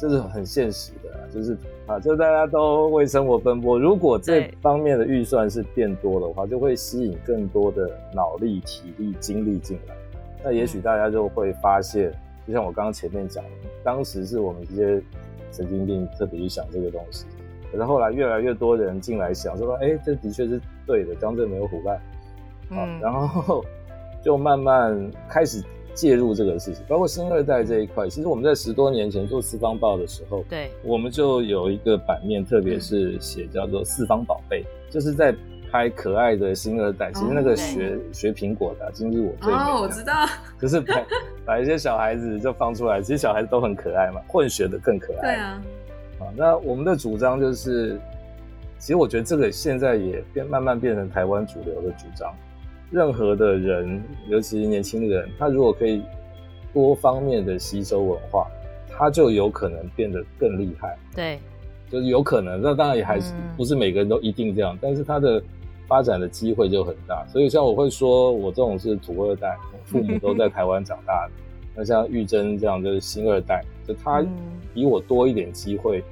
[0.00, 1.54] 这是很现实的，就是
[1.86, 3.78] 啊，就大家都为生活奔波。
[3.78, 9.94] 如果这方面的预算是变多的话，就会吸引更多的脑力、体力、精力进来。
[10.42, 12.10] 那也许大家就会发现，
[12.46, 13.50] 就像我刚刚前面讲的，
[13.84, 15.02] 当时是我们这些
[15.52, 17.26] 神经病特别去想这个东西，
[17.70, 22.00] 可是后来越来越多人进来想，说哎，这的确是对的，江浙没有腐败，
[22.70, 23.62] 嗯，然后
[24.22, 25.62] 就慢慢开始。
[25.94, 35.34] 介入这个事情，包括新二代这一块，其实我们在十多年前做四方报的时候，对，我们就有一个版面，特别是写叫做“四方宝贝”，就是在
[35.70, 37.12] 拍可爱的新二代。
[37.12, 39.58] 其实那个学学苹果的，今日我最美。
[39.58, 40.26] 哦，我知道。
[40.60, 40.94] 就是把
[41.44, 45.20] 把一些小孩子就放出来，其实小孩子都很可爱嘛，混血的更可爱。
[45.20, 45.62] 对啊。
[46.18, 48.00] 啊，那我们的主张就是，
[48.78, 52.34] 其实我觉得这个现在也变慢慢变成台湾主流的主张。
[52.90, 56.02] 任何的人，尤其是年轻人，他如果可以
[56.72, 58.48] 多方面的吸收文化，
[58.88, 60.98] 他就有可能变得更厉害。
[61.14, 61.38] 对，
[61.88, 62.60] 就是有可能。
[62.60, 65.40] 那当然也还是不是每个人都一定这样，但是他的
[65.86, 67.24] 发展的机会就很大。
[67.28, 71.32] 所以像我会说，我这种是土二代，父母都在台湾长大的。
[71.76, 74.20] 那像玉珍这样就是新二代，就他
[74.74, 76.02] 比我多一点机会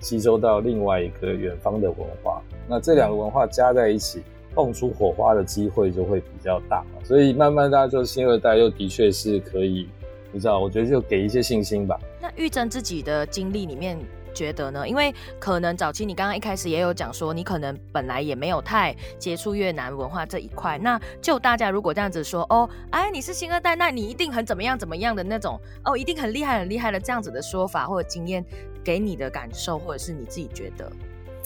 [0.00, 2.42] 吸收到另外一个远方的文化。
[2.68, 4.22] 那这两个文化加在一起。
[4.54, 9.88] 蹦出火花的机会就会比较大，所以慢慢大家就新二代又的确是可以，
[10.32, 11.98] 你知道，我觉得就给一些信心吧。
[12.20, 13.98] 那玉珍自己的经历里面
[14.34, 14.88] 觉得呢？
[14.88, 20.78] 因为可能早期你刚刚一开始也有讲说，你可能本来也没有太接触越南文化这一块。
[20.78, 28.44] 那就大家如果这样子说，哦，哎，你是新二代，那你一定很怎么样怎么样的那种，哦，一定很厉害很厉害的这样子的说法或者经验，
[28.84, 30.90] 给你的感受或者是你自己觉得。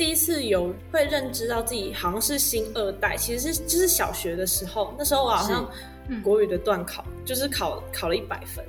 [0.03, 5.65] 第一次有会认知到自己好像是新二代，其实是就是小学的时候，那时候我好像
[6.25, 8.65] 国语的段考就是考考了一百分，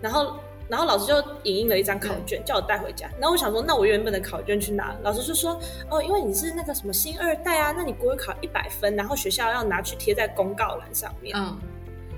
[0.00, 0.34] 然后
[0.68, 4.96] 然后老师就影印了一张考卷叫我带回家，然后我想说那我原本的考卷去哪？
[5.04, 5.56] 老师就说
[5.90, 11.36] 哦，因为你是那个什么新二代啊，那你国语考一百分，然后学校要拿去贴在公告栏上面。
[11.38, 11.56] 嗯，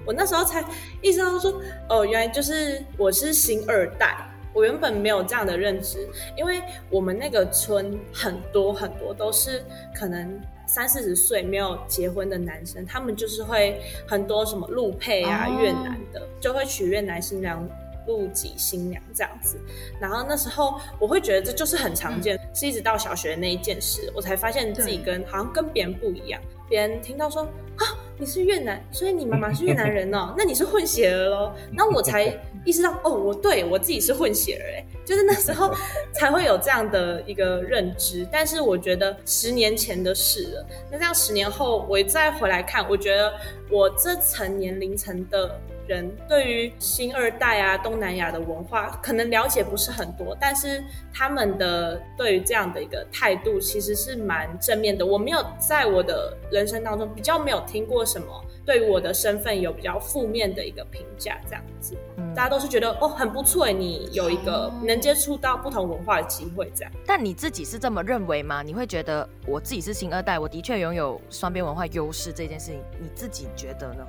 [0.06, 0.64] 我那时候才
[1.02, 4.16] 意识到说哦，原来就是我是新二代。
[4.52, 6.60] 我原本没有这样的认知，因为
[6.90, 17.68] 我们那个村很多很多都是可能三四十岁没有结婚的男生，他们就是会很多什么陆配啊越南的，就会娶越南新娘、
[18.06, 19.56] 陆籍新娘这样子。
[20.00, 26.40] 然后那时候我会觉得这就是很常见，是一直到小学那一件事，我才发现自己跟好像跟别人不一样。
[26.68, 27.84] 别人听到说啊
[28.20, 31.54] 你是越南，所以你妈妈是越南人哦， 那你是混血儿喽。
[31.72, 35.74] 那我才意识到哦，我对我自己是混血儿哎，就是那时候
[36.12, 38.28] 才会有这样的一个认知。
[38.30, 43.32] 但是我觉得十年前的事了，那这样十年后我再回来看，我觉得
[43.70, 45.58] 我这层年龄层的
[45.90, 55.04] 人对于新二代啊东南亚的文化可能了解不是很多，但是他们的对于这样的一个态度其实是蛮正面的。
[55.04, 58.26] 我没有在我的人生当中比较没有听过什么
[58.64, 61.96] 对我的身份有比较负面的一个评价，这样子，
[62.36, 66.92] 大家都是觉得哦很不错，你有一个能接触到不同文化的机会，这样。
[67.04, 68.62] 但你自己是这么认为吗？
[68.62, 74.06] 你会觉得我自己是新二代，我的确拥有双边文化优势这件事情，你自己觉得呢？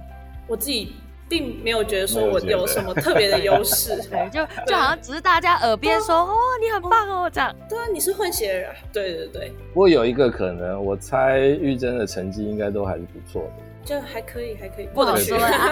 [0.47, 0.93] 我自己
[1.31, 7.55] 并没有觉得说我有什么特别的优势， 对，就就好像只是大家耳边说哦，你很棒哦，这样。
[7.69, 9.53] 对啊，你是混血儿，对对对。
[9.73, 15.71] 不过有一个可能，我猜玉珍的成绩应该都还是不错的，就还可以，还可以，不好说啊。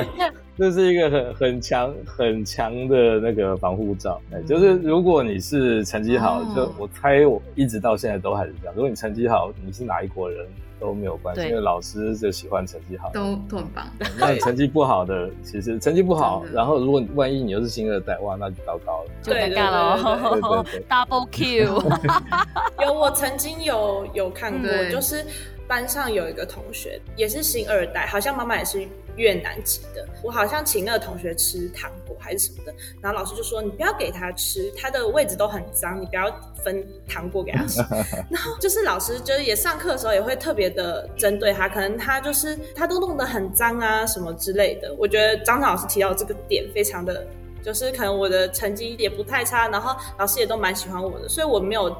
[0.56, 8.74] 这是一个很很强很强的那个防护罩，哎，就是如果你是成绩好，就我猜我一直到现在都还是这样。
[8.74, 10.46] 如果你成绩好，你是哪一国人？
[10.80, 13.86] 都没有关系，因为老师就喜欢成绩好，都都很棒。
[14.18, 20.64] 那成绩不好的，其实成绩不好，然后如果万一你又是新二代，哇，那就糟糕了，就尴尬了。
[20.88, 21.82] Double Q，
[22.84, 25.24] 有我曾经有有看过，就是
[25.66, 28.86] 班上有一个同学也是新二代，好像妈妈也是。
[29.16, 36.30] 越南籍的，我好像请那个同学吃糖果还是什么的，然后老师就说你不要给他吃，他的位置都很脏，你不要
[36.62, 37.80] 分糖果给他吃。
[38.30, 44.94] 然后就是老师就是也上课的时候也会特别的针对他，可能他就是他都弄得很脏啊什么之类的。
[44.98, 47.26] 我觉得张老师提到这个点非常的，
[47.62, 51.94] 就是可能我的成绩也不太差，然后老师也都蛮喜欢我的，所以我没有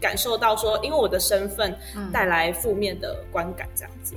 [0.00, 1.76] 感受到说因为我的身份
[2.12, 4.14] 带来负面的观感这样子。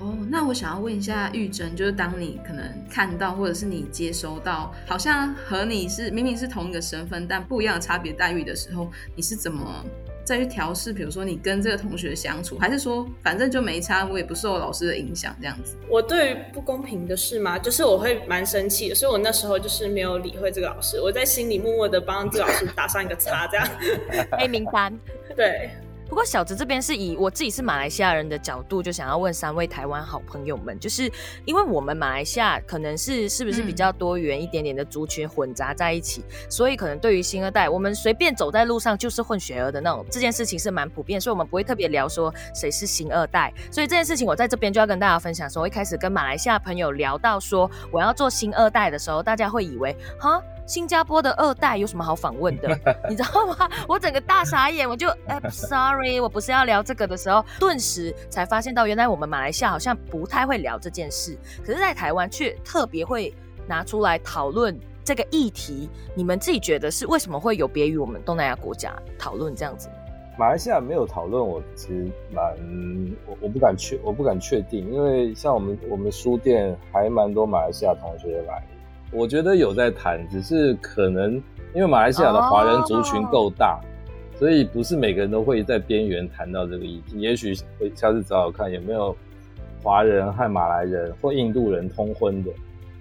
[0.00, 9.84] 哦，那我想要问一下玉珍，就是当你可能看到或者是你接收到，好像和你是明明是同一个身份，但不一样的差别待遇的时候，你是怎么
[10.24, 10.92] 再去调试？
[10.92, 15.76] 比如说你跟这个同学相处，还是说反正就没差，我也不受老师的影响这样子？
[15.88, 23.68] 我对于不公平的事嘛，就是我会蛮生气的，所以我那时候就是没有理会这个老师，我在心里默默的帮这个老师打上一个叉，这样
[24.38, 24.96] 黑名单，
[25.34, 25.70] 对。
[26.08, 31.10] 不过小子这边是以我自己是马来西亚人的角度，就想要问三位台湾好朋友们，就是
[31.44, 43.52] 因为我们马来西亚可能是是不是比较多元一点点的族群混杂在一起，所以可能对于新二代，我们随便走在路上就是混血儿的那种，这件事情是蛮普遍，所以我们不会特别聊说谁是新二代。
[43.70, 50.42] 所以这件事情我在这边就要跟大家分享，说一开始跟马来西亚朋友聊到说我要做新二代的时候，大家会以为哈。
[50.68, 52.68] 新加坡的二代有什么好访问的？
[53.08, 53.68] 你知道吗？
[53.88, 63.34] 我整个大傻眼，我就哎，sorry，我不是要聊这个的时候，顿时才发现到，原来我们马来西亚好像不太会聊这件事，可是，在台湾却特别会
[63.66, 65.88] 拿出来讨论这个议题。
[66.14, 69.88] 你们自己觉得是为什么会有别于我们东南亚国家讨论这样子？
[70.38, 72.44] 马来西亚没有讨论，我其实蛮
[73.26, 78.62] 我我不敢确我不敢确定，因为像我们我们书店还蛮多马来西亚同学来。
[79.10, 81.34] 我觉得有在谈，只是可能
[81.74, 83.80] 因为马来西亚的华人族群够大，
[84.38, 87.18] 所以不是每个人都会在边缘谈到这个议题。
[87.18, 89.16] 也许会下次找找看有没有
[89.82, 92.50] 华人和马来人或印度人通婚的，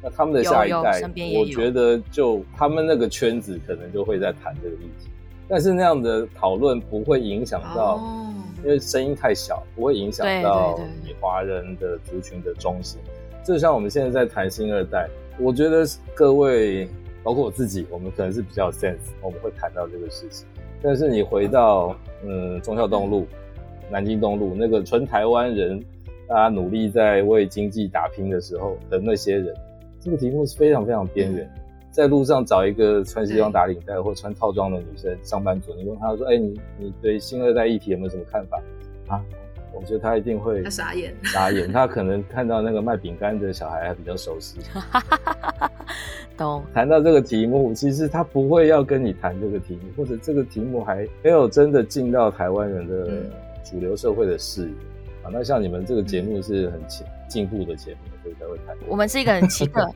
[0.02, 1.02] 那他们的下一代，
[1.38, 5.10] 我觉得就他们那个圈子可能就会在谈这个议题。
[5.50, 8.02] 但是那样的讨论不会影响到，
[8.64, 12.98] 因为声音太小，不会影响到你华人的族群的中心。
[13.44, 15.10] 就像我们现在在谈新二代。
[15.40, 15.86] 我觉得
[16.16, 16.88] 各位，
[17.24, 20.48] 包括我自己，我们可能是比较 sense，我们会谈到这个事情。
[20.82, 23.26] 但是你回到嗯中孝东路、
[23.92, 25.84] 南京东路那个纯台湾人，
[26.28, 29.54] 大家努力在为经济打拼的时候的那些人，
[30.00, 31.50] 这个题目是非常非常边缘。
[31.92, 38.62] 在路上找一个穿西装打领带或穿套装的女生上班族，你问她说：“哎，你你对新二代议题有没有什么看法？”
[39.10, 39.24] 啊？
[39.80, 41.72] 我觉得他一定会他傻眼， 傻眼。
[41.72, 44.60] 他可能看到那个卖饼干的小孩还比较熟悉，
[46.36, 46.64] 懂。
[46.74, 53.24] 谈到这个题目，其实他不会要跟你谈这个题目，或者这个题目还没有真的进到台湾人的
[53.64, 54.74] 主流社会的视野
[55.24, 55.30] 啊。
[55.32, 58.76] 那像你们这个节目是很进进步的节目，所以才会谈。
[58.88, 59.88] 我们是一个很奇特。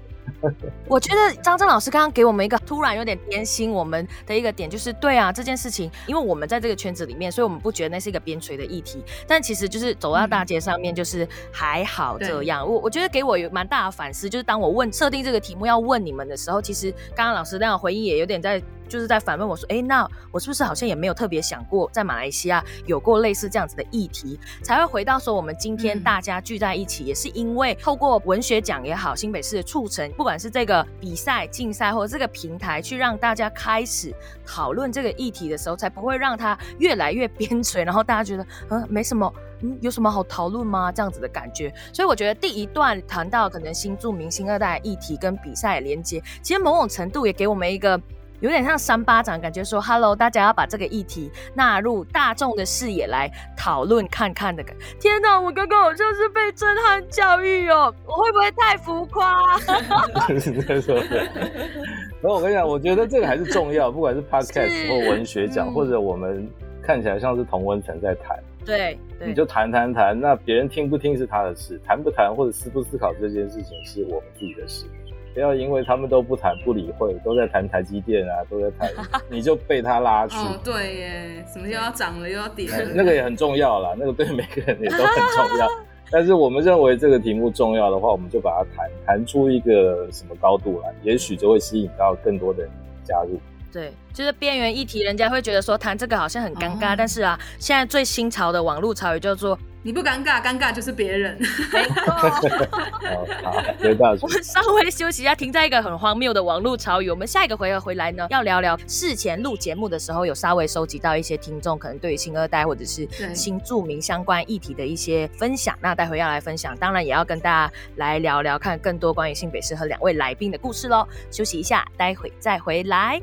[0.87, 9.03] 我觉得张震老师刚刚给我们一个突然有点偏心我们的一个点，就是对啊，这件事情，因为我们在这个圈子里面，所以我们不觉得那是一个边陲的议题。
[9.27, 12.67] 但其实就是走到大街上面，就是还好这样。
[12.67, 18.61] 我我觉得给我有蛮大的反思，就是当我问设定这个题目要问你们的时候，其实刚刚老师那样回应也有点在。
[18.91, 34.13] 就是在反问我说：“哎，那我是不是好像也没有特别想过，在马来西亚有过类似这样子的议题，才会回到说我们今天大家聚在一起，也是因为透过文学奖也好，新北市的促成，不管是这个比赛、竞赛或者这个平台，去让大家开始
[34.45, 39.33] 讨论这个议题的时候，才不会让它越来越边陲，然后大家觉得嗯没什么。”
[39.63, 40.91] 嗯，有什么好讨论吗？
[40.91, 41.71] 这样子的感觉。
[41.93, 48.01] 所以我觉得第一段谈到可能新著名、新二代议题跟比赛连接，其实某种程度也给我们一个。
[48.41, 54.75] 有点像三巴掌，感觉说 “hello”，大家要把这个议题纳入大众的视野来讨论看看的感。
[54.99, 59.57] 天哪，我刚刚好像是被震撼教育哦，我会不会太浮夸？
[60.39, 60.95] 是在说。
[60.95, 66.49] 然后我跟你讲，我觉得这个还是重要，不管是 podcast 或文学奖，或者我们
[66.81, 68.37] 看起来像是同温层在谈。
[68.63, 74.85] 对，你就谈谈谈，那别人听不听是他的事，谈不谈或者思不思考这件事情是我们自己的事。
[75.33, 78.91] 不要因为他们都不谈不理会，都在谈台积电啊，都在谈，
[79.29, 80.35] 你就被他拉去。
[80.37, 85.67] 哦，对耶，什么又要涨了又要跌了，那个也很重要啦，那个对每个人也都很重要。
[86.11, 92.71] 但是我们认为这个题目重要的话，我们就把它谈谈出一个什么高度来，也许就会吸引到更多的人
[93.03, 93.39] 加入。
[93.71, 99.57] 对，就是边缘议题，人家会觉得说谈这个好像很尴尬，但是啊，现在最新潮的网络潮语叫做。
[99.83, 101.37] 你不尴尬，尴尬就是别人。
[101.39, 102.13] 没错。
[103.43, 107.09] 好，回到我们稍微休息一下，停在一个很荒谬的网络潮语。
[107.09, 115.75] 我们下一个回合回来呢， 要聊聊事前录节目的时候，有稍微收集到一些听众可能对于新二代或者是新著名相关议题的一些分享。
[115.81, 121.07] 那待会要来分享，当然也要跟大家来聊聊看更多关于新北市和两位来宾的故事喽。
[121.31, 123.19] 休息一下，待会再回来。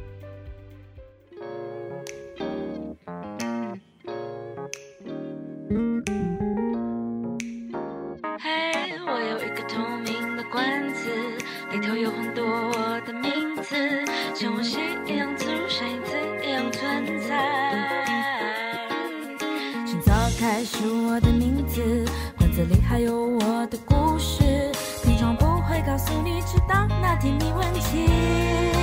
[10.51, 11.11] 罐子
[11.72, 13.76] 里头有很多我的名字，
[14.34, 17.36] 像我心一样自如，像影子一样存在。
[19.84, 22.05] 清早开始我的名字，
[22.38, 24.72] 罐子里还有我的故事，
[25.05, 28.77] 平常不会告诉你，直到那天你问起。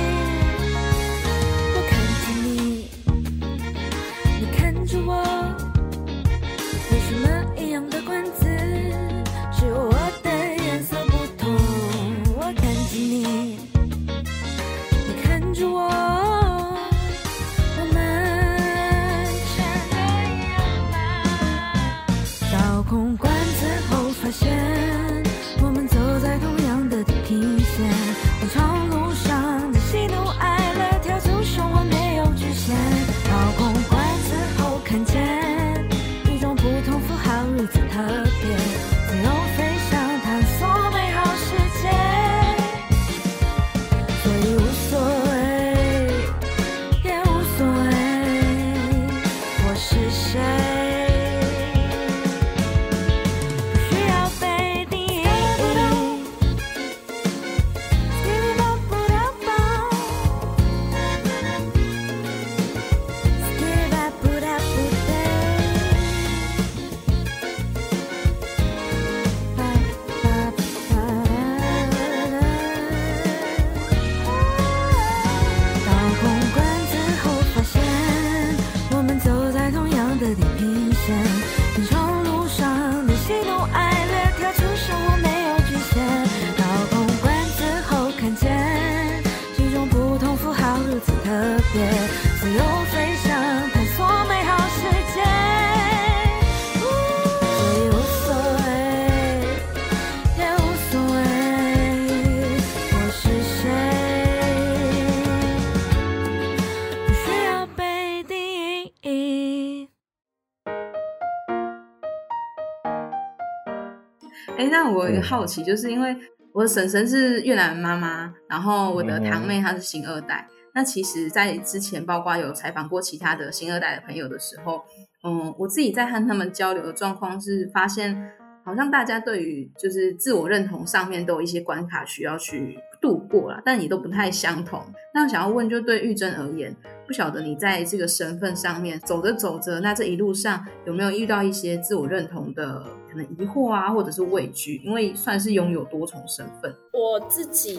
[115.06, 116.16] 我有好奇，就是因为
[116.52, 120.48] 我的婶婶是越南妈妈，然后我的堂妹她是新二代。
[120.74, 124.82] 那其实，在之前，包括有采访过其他的新二代的朋友的时候，
[125.24, 128.30] 嗯，我自己在和他们交流的状况是，发现
[128.64, 134.82] 好像大家对于就是自我认同上面都有一些关卡需要去度过啦，但也都不太相同。
[135.14, 136.76] 那想要问，就对玉珍而言。
[137.06, 144.82] 不晓得你在这个身份上面走着走着，那这一路上有没有遇到一些自我认同的可能疑惑啊，或者是畏惧？
[144.84, 147.78] 因为算是拥有多重身份，我自己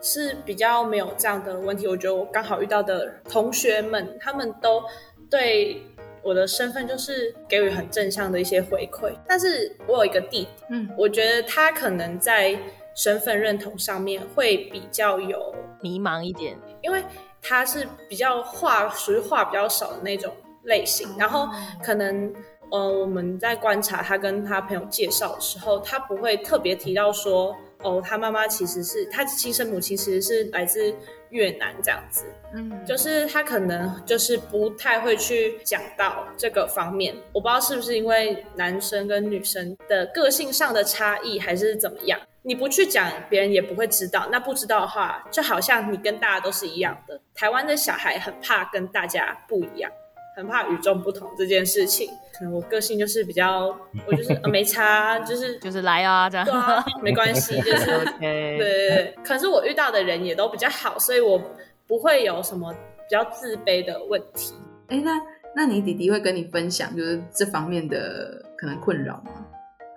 [0.00, 1.86] 是比较没有这样的问题。
[1.86, 4.82] 我觉得我刚好遇到的同学们，他们都
[5.30, 5.80] 对
[6.22, 9.12] 我的身份就是给予很正向的一些回馈。
[9.28, 12.58] 但是我有一个弟弟，嗯，我觉得他可能在
[12.96, 17.00] 身份认同上面会比较有迷茫一点，因为。
[17.46, 20.34] 他是比较话属于话比较少的那种
[20.64, 21.46] 类型，然后
[21.82, 22.32] 可能
[22.72, 30.94] 呃我们在观察他跟他朋友介绍的时候，他不会特别提到说哦，他妈妈其实是他亲生母亲，其实是来自
[31.28, 32.24] 越南这样子。
[32.54, 37.14] 嗯，就是他可能就是不太会去讲到这个方面。
[37.32, 42.18] 我不知道是不是因为男生跟女生的个性上的差异，还是怎么样。
[42.44, 44.28] 你不去讲，别人也不会知道。
[44.30, 47.20] 那不知道的话，就好像你跟大家都是一样的。
[47.34, 49.90] 台湾的小孩很怕跟大家不一样。
[50.36, 53.66] 很怕与众不同这件事情，可能我个性就是比较，
[54.04, 57.86] 我就是没差，就是就是来啊这样，没关系，就是
[58.18, 59.14] 对对对。
[59.22, 61.40] 可是我遇到的人也都比较好，所以我
[61.86, 64.54] 不会有什么比较自卑的问题。
[64.88, 65.20] 哎，那
[65.54, 69.46] 那你弟弟会跟你分享就是这方面的可能困扰吗？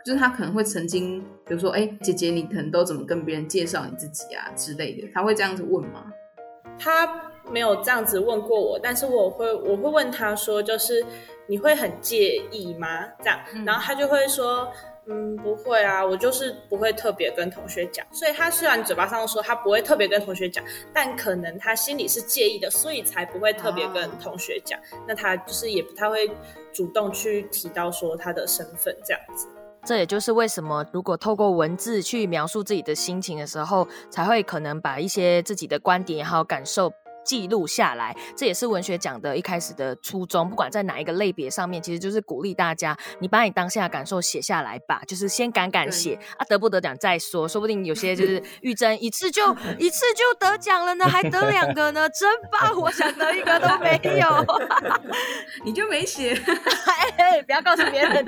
[0.07, 6.05] 就是他可能会曾经，比如说，哎，姐姐你可能都怎么跟别人介绍你自己啊之类的，他会这样子问吗？
[6.79, 7.23] 他。
[7.49, 11.01] 没有这样子问过我，但是我会我会问他说，就是
[11.47, 13.05] 你会很介意吗？
[13.23, 14.69] 这样，然后他就会说，
[15.05, 18.05] 嗯，不会啊，我就是不会特别跟同学讲。
[18.11, 20.61] 所以他虽然嘴巴上说他不会特别跟同学讲，
[20.93, 24.77] 但可能他心里是介意的，所以才不会特别跟同学讲。
[25.07, 26.29] 那他就是也不太会
[26.73, 29.47] 主动去提到说他的身份这样子。
[29.85, 36.91] 这也就是为什么，如果透过文字去描述自己的心情的时候，才会可能把一些自己的观点也好感受。
[37.27, 40.49] 记录下来，这也是文学奖的一开始的初衷。
[40.49, 49.43] 不管在哪一个类别上面，其实就是鼓励大家，你把你当下感受写下来吧，就是先敢敢写啊，得不得奖再说，说不定有些就是 玉珍一次就
[49.77, 52.79] 一次就得奖了呢，还得两个呢，真棒！
[52.79, 54.45] 我想得一个都没有，
[55.65, 56.33] 你就没写，
[57.45, 58.25] 不要告诉别人。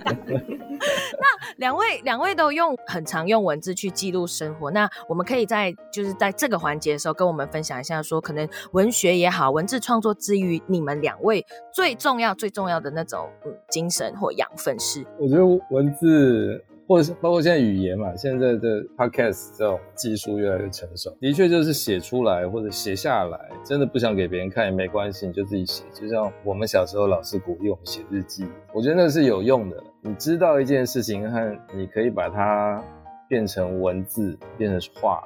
[0.77, 8.88] 那两位两位都用很常用文字去记录生活，那我们可以在就是在这个环节的时候跟我们分享一下，说可能文。
[8.91, 15.05] 学也好，文字创作之余，你们两位最重要、最重要的那种嗯精神或养分是？
[15.19, 25.83] 我觉得文字，或者是包括现在语言嘛，现在的 podcast 这种技术越来越成熟，的确就是写出来或者写下来，真的不想给别人看也没关系，你就自己写。
[25.93, 29.77] 就像我们小时候老师鼓励我们写日记，我觉得那是有用的。
[30.01, 32.83] 你知道一件事情，和你可以把它
[33.27, 35.21] 变成文字，变成画。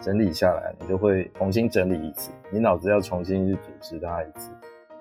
[0.00, 4.50] 整理下来，你就会重新整理一次，你脑子要重新去组织它一次，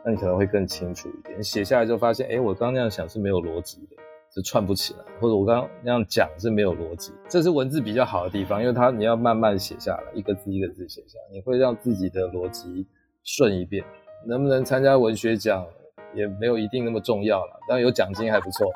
[0.04, 1.42] 那你可能会更清楚一点。
[1.42, 3.96] 写下来之后发现，哎，我刚刚那样想是没有逻辑的，
[4.34, 7.14] 是串不起来，或者我刚刚那样讲是没有逻辑。
[7.30, 12.86] 这是文字比较好的地方，因为它你要慢慢写下来，一个字一个字写下来，你会让自己的逻辑
[13.24, 13.84] 顺一遍。
[14.28, 15.66] 能不能参加文学奖
[16.14, 18.70] 也没有一定那么重要了，但有奖金还不错。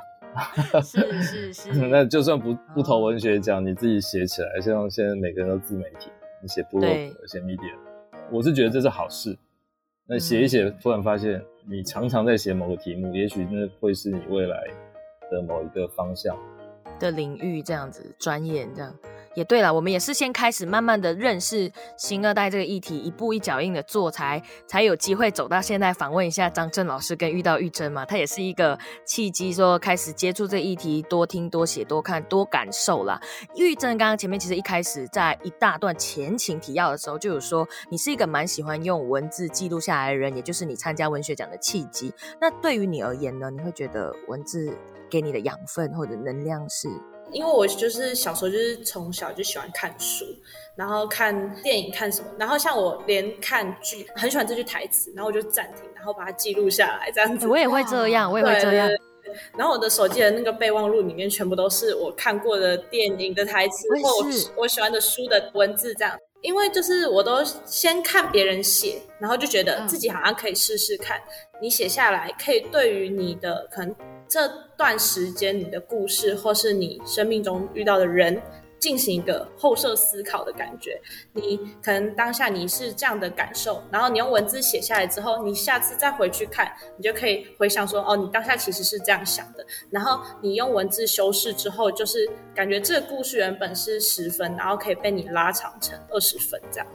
[0.81, 6.09] 是 是是， 那就算不不投文学奖，你自己写起来，像现在每个人都自媒体，
[6.41, 6.87] 你写部落、
[7.27, 7.75] 写 media，
[8.31, 9.37] 我是觉得这是好事。
[10.05, 14.63] 那写一写，突然发现你常常在写某个题目，也许那会是你未来
[15.31, 16.37] 的某一个方向。
[16.99, 18.93] 的领域，这样子专业这样。
[19.35, 33.19] 也对了，我们也是先开始慢慢的认识新二代这个议题，一步一脚印的做，才才有机会走到现在访问一下张震老师跟遇到玉珍嘛，他也是一个契机，说开始接触这个议题，多听多写多看多感受啦。
[33.55, 42.13] 玉珍刚刚前面其实一开始在一大段前情提要的时候就有说，你是一个蛮喜欢用文字记录下来的人，也就是你参加文学奖的契机。
[42.39, 44.77] 那对于你而言呢，你会觉得文字
[45.09, 46.87] 给你的养分或者能量是？
[47.33, 50.23] 因为我就是小时候就是从小就喜欢看书，
[50.75, 57.47] 然后看电影看什么，然后像我连看剧很喜欢这句台词，然后我就暂停，然后把它记录下来这样子。
[57.47, 58.89] 我也会这样，我也会这样。
[59.57, 66.15] 然后我的手机的那个备忘录里面全部都是我看过的电影的台词或我喜欢的书的文字这样。
[66.41, 71.17] 因为就是我都先看别人写，然后就觉得自己好像可以试试看。
[71.61, 73.95] 你写下来可以对于你的可能。
[74.33, 78.41] 这段时间，你的故事或是你生命中遇到的人，
[78.79, 80.99] 进行一个后设思考的感觉。
[81.33, 89.63] 你可能当下你是这样的感受，然后你用文字写下来之后，你下次再回去看，你就可以回想说，哦，你当下其实是这样想的。
[89.91, 96.87] 然后你用文字修饰之后，就是感觉这个故事原本是十分，然后可以被你拉长成二十分这样。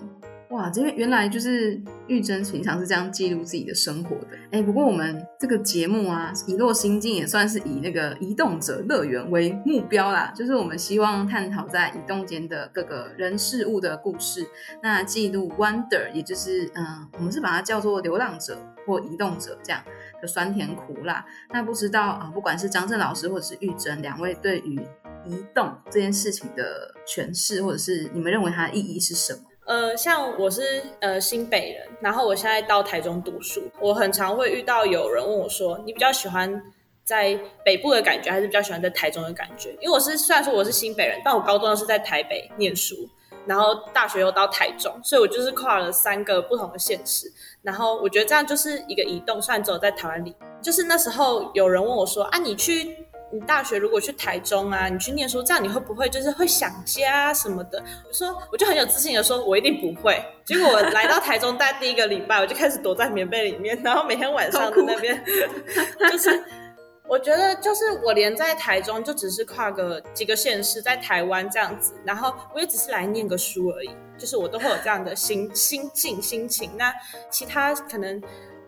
[0.50, 4.28] 哇，这边原来就是玉珍平常是这样记录自己的生活的。
[4.50, 14.46] 哎，不过我们这个节目啊，《遗落心境》也算是以那个移动者乐园为目标啦，就是我们希望探讨在移动间的各个人事物的故事，
[14.82, 19.82] 那记录 wonder，也就是嗯，我们是把它叫做流浪者或移动者这样
[20.22, 21.22] 的酸甜苦辣。
[21.50, 24.80] 那不知道啊，不管是张震老师或者是玉珍两位，对于
[25.26, 29.40] 移动这件事情的诠释，或者是你们认为它的意义是什么？
[29.68, 36.60] 呃，像我是呃新北人，然后我现在到台中读书，我很常会遇到有人问我说，你比较喜欢
[37.04, 39.68] 在北部的感觉，还是比较喜欢在台中的感觉？
[39.80, 42.96] 因为我是虽然说我是新北人，但我高中是在台北念书，
[43.44, 47.30] 然后大学又到台中，所以我就是跨了三个不同的县市。
[47.60, 50.34] 然后我觉得这样就是一个移动，虽然只有在台湾里。
[50.62, 52.96] 就是那时候有人问我说：“啊，你去
[53.32, 65.24] 你大学如果去台中啊，你去念书，这样你会不会就是会想家什么的？”我说，我就很有自信的说：“我一定不会。”结果我来到台中待第一个礼拜，我就开始躲在棉被里面，然后每天晚上在那边
[66.10, 66.42] 就是。
[67.10, 76.70] 我觉得就是我连在台中就只是跨个几个县市，在台湾这样子，然后我也只是来念个书而已，就是我都会有这样的心心境心情。
[76.76, 76.92] 那
[77.30, 78.20] 其他可能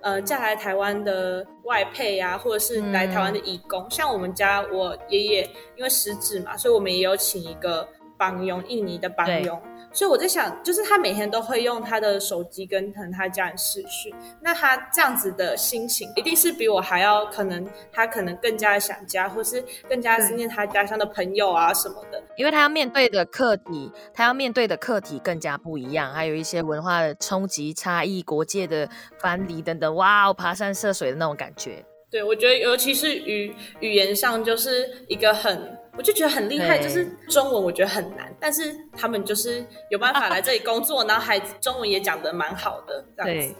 [0.02, 5.42] 呃嫁来台湾的外配啊，或者是来台湾的义工，像我们家我爷爷
[5.76, 9.60] 因为失智嘛，所以我们也有请一个帮佣，印尼的帮佣。
[9.92, 22.22] 所以我在想，就是他每天都会用他的手机跟可能他家人视讯，那他这样子的心情，一定是比我还要可能，他可能更加想家，或是更加思念他家乡的朋友啊什么的。
[22.36, 28.88] 因为他要面对的课题，他要面对的课题更加不一样，还有一些文化的冲击、差异、国界的
[29.18, 29.94] 藩篱等等。
[29.96, 31.84] 哇，哦爬山涉水的那种感觉。
[32.10, 35.79] 对，我觉得尤其是语语言上，就是一个很。
[36.00, 43.54] 我就觉得很厉害，就是中文我觉得很难，但是他们就是有办法来这里工作，然后还中文也讲得蛮好的这样子。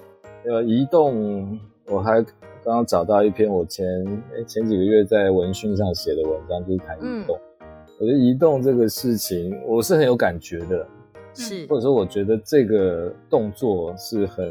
[0.47, 2.23] 呃，移动，我还
[2.65, 3.85] 刚刚找到一篇我前
[4.47, 7.39] 前几个月在文讯上写的文章，就是谈移动。
[7.99, 10.87] 我觉得移动这个事情，我是很有感觉的，
[11.35, 11.67] 是。
[11.67, 14.49] 或者说我觉得这个动作是很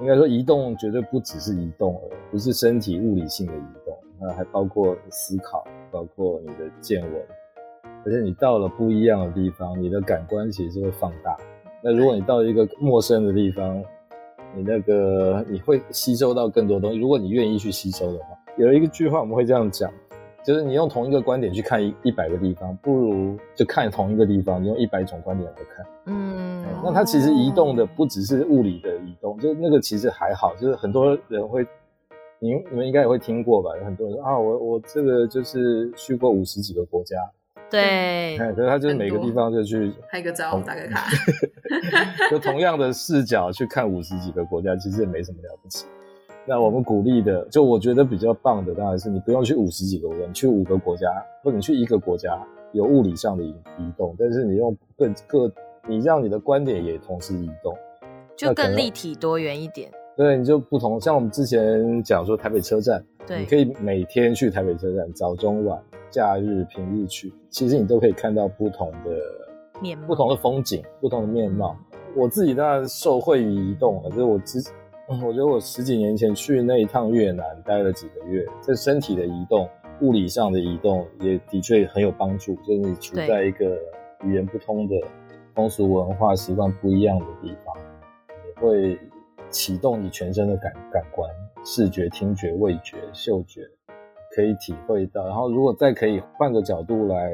[0.00, 5.64] 应该说移动绝对不只是移动，不是身体物理性的移动，那还包括思考。
[5.92, 7.12] 包括你的见闻，
[8.04, 11.34] 而且你到了不一样的地方，你的感官其实会放大。
[11.80, 13.82] 那如果你到一个陌生的地方，
[14.54, 16.98] 你那个你会吸收到更多东西。
[16.98, 18.26] 如果你愿意去吸收的话，
[18.58, 19.90] 有一个句话我们会这样讲，
[20.44, 25.86] 就是你用同一个观点去看一一百个地方，不如就看同一个地方，你用一百种观点来看。
[26.06, 31.66] 嗯，那它其实移动的不只是物理的移动，就那个其实还好，就是很多人会。
[32.38, 33.70] 你你们应该也会听过吧？
[33.78, 37.16] 有很多人说啊，我我这个就是去过五十几个国家，
[37.70, 41.08] 对，可是他就是每个地方就去拍个照打个 卡，
[42.30, 45.86] 就同样的视角去看五十几个国家，其实也没什么了不起。
[46.44, 51.08] 那我们鼓励的，就我觉得比较棒的，当然是你不用去五十几个国家，你去五个国家，
[51.42, 52.38] 或者你去一个国家，
[52.72, 55.52] 有物理上的移移动，但是你用各各，
[55.88, 57.76] 你让你的观点也同时移动，
[58.36, 59.90] 就更立体多元一点。
[60.16, 69.10] 对，你就不同，像我们之前讲说台北车站，对，你可以每天去台北车站，早中晚，假日平日去，其实你都可以看到不同的
[69.78, 71.76] 面貌，不同的风景，不同的面貌。
[72.14, 74.58] 我自己当然受惠于移动了，就是我之，
[75.06, 79.68] 我觉得我十几年前去那一趟越南，待了几个月，这身体的移动，
[80.00, 82.56] 物理上的移动也的确很有帮助。
[82.66, 83.76] 就是你处在一个
[84.24, 84.94] 语言不通的、
[85.54, 87.76] 风俗文化习惯不一样的地方，
[88.46, 88.98] 你会。
[89.56, 91.30] 启动你全身的感感官，
[91.64, 93.62] 视觉、听觉、味觉、嗅觉，
[94.34, 95.24] 可以体会到。
[95.24, 97.32] 然后，如果再可以换个角度来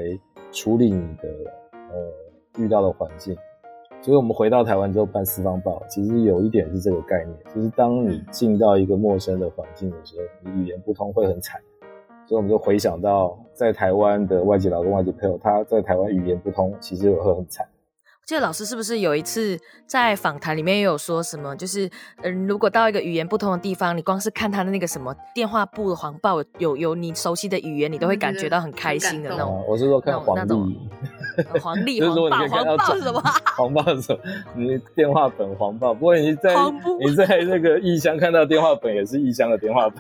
[0.52, 1.28] 处理你的
[1.72, 3.36] 呃遇到的环境，
[4.00, 11.60] 所以我们回到台湾之后办四方报，其实有一点是这个概念，就是当你进到一个陌生的环境的时候，你语言不通会很惨。
[12.28, 17.66] 所以我们就回想到在台湾的外籍劳工、外籍配偶，他在台湾语言不通，其实也会很惨。
[18.24, 21.54] 记得老师是不是有一次在访谈里面也有说什么？
[21.56, 21.90] 就是，
[22.22, 29.64] 嗯，如果到一个语言不通的地方，你光是看他的那个什么电话簿的黄报，有有你熟悉的语言，你都会感觉到很开心的那种。
[29.68, 30.78] 我是说看黄历，
[31.60, 33.22] 黄历 黄报黄报是什么？
[33.58, 34.20] 黄报是什么？
[34.54, 35.92] 你电话本黄报。
[35.92, 36.54] 不过你在
[37.00, 39.98] 你在那个异乡看到电话本，也是异乡的电话本。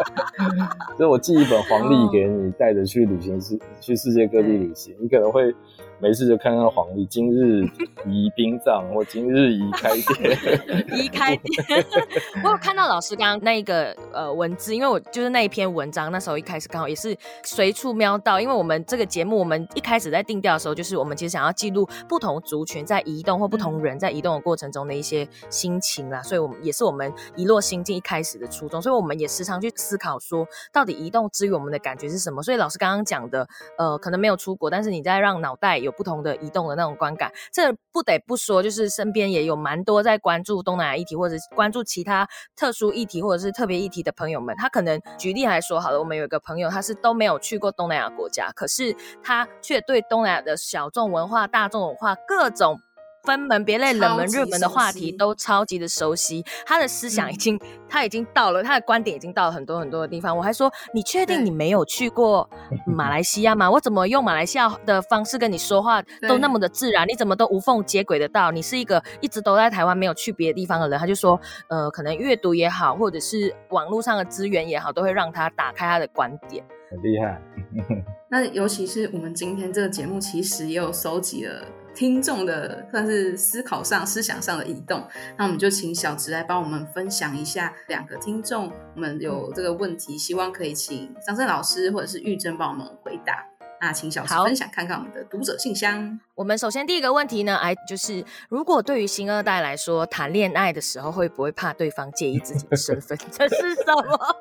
[0.96, 5.54] 所以我寄一本黄历给你，带着去旅行世去世界各地旅行，你可能会。
[6.00, 7.64] 没事就看看黄历，今日
[8.06, 10.38] 宜殡葬， 或今日宜开店。
[10.96, 11.84] 宜开店，
[12.44, 32.40] 我有看到老师刚刚那一个呃文字，因为我就是那一篇文章，那时候一开始刚好也是随处瞄到，因为我们这个节目，我们一开始在定调的时候，就是我们其实想要记录不同族群在移动或不同人在移动的过程中的一些心情啦，所以我们也是我们遗落心境一开始的初衷，所以我们也时常去思考说，到底移动之于我们的感觉是什么？
[32.40, 35.87] 所以老师刚刚讲的，呃，可能没有出国，但是你在让脑袋有。
[35.88, 44.54] 有不同的移动的那种观感，这不得不说，就是身边也有蛮多在关注东南亚议题，或者关注其他特殊议题，或者是特别议题的朋友们。
[44.56, 52.78] 他可能举例来说，好了，我们有一个朋友，他是都没有去过东南亚国家，可是他却对东南亚的小众文化、大众文化各种
[53.24, 57.58] 分门别类、冷门、热门的话题都超级的熟悉，他的思想已经，
[57.88, 60.36] 他已经到了，他的观点已经到了很多很多的地方。
[60.36, 62.48] 我还说，你确定你没有去过
[62.86, 63.70] 马来西亚吗？
[63.72, 67.06] 我怎么用马来西亚的方式跟你说话都那么的自然？
[67.08, 68.50] 你怎么都无缝接轨得到？
[68.50, 70.98] 你是一个一直都在台湾没有去别的地方的人。
[70.98, 71.38] 他就说，
[71.68, 76.64] 呃，可能阅读也好，或者是网络上的资源也好，都会让他打开他的观点。
[76.90, 77.40] 很厉害。
[78.30, 81.64] 那尤其是我们今天这个节目，其实也有收集了。
[81.98, 85.04] 听众的算是思考上、思想上的移动，
[85.36, 93.44] 那我们就请小植来帮我们分享一下两个听众我们有这个问题，希望可以请张震老师或者是玉珍帮我们回答。
[93.80, 96.20] 那请小直分享看看我们的读者信箱。
[96.36, 103.18] 我们首先第一个问题呢，哎，就是如果对于新二代来说，谈恋爱的时候会不会怕对方介意自己的身份？
[103.32, 104.36] 这是什么？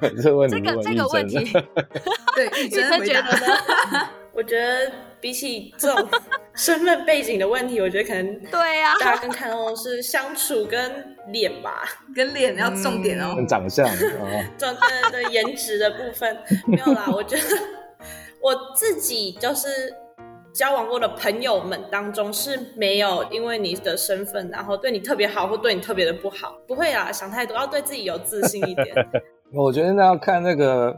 [0.22, 1.52] 这个问题，这个这个问题，
[2.34, 4.08] 对玉珍觉得呢？
[4.36, 6.08] 我觉得比起这种
[6.54, 11.84] 身份背景的问题，我觉得可能对呀，大家更看重的是相处跟脸吧，
[12.14, 13.86] 跟脸要重点哦，跟长相，
[14.58, 17.06] 长对对颜值的部分没有啦。
[17.10, 17.42] 我觉得
[18.42, 19.94] 我自己就是
[20.52, 28.94] 交往过的朋友们当中是没有因为你的身份，然后对你特别好或对你特别的不好，不会啊，想太多，要对自己有自信一点。
[29.54, 30.94] 我觉得那要看那个。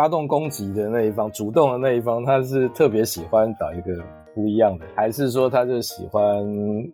[0.00, 4.02] 发动攻击的那一方，主动的那一方，他是特别喜欢找一个
[4.34, 6.22] 不一样的，还是说他就喜欢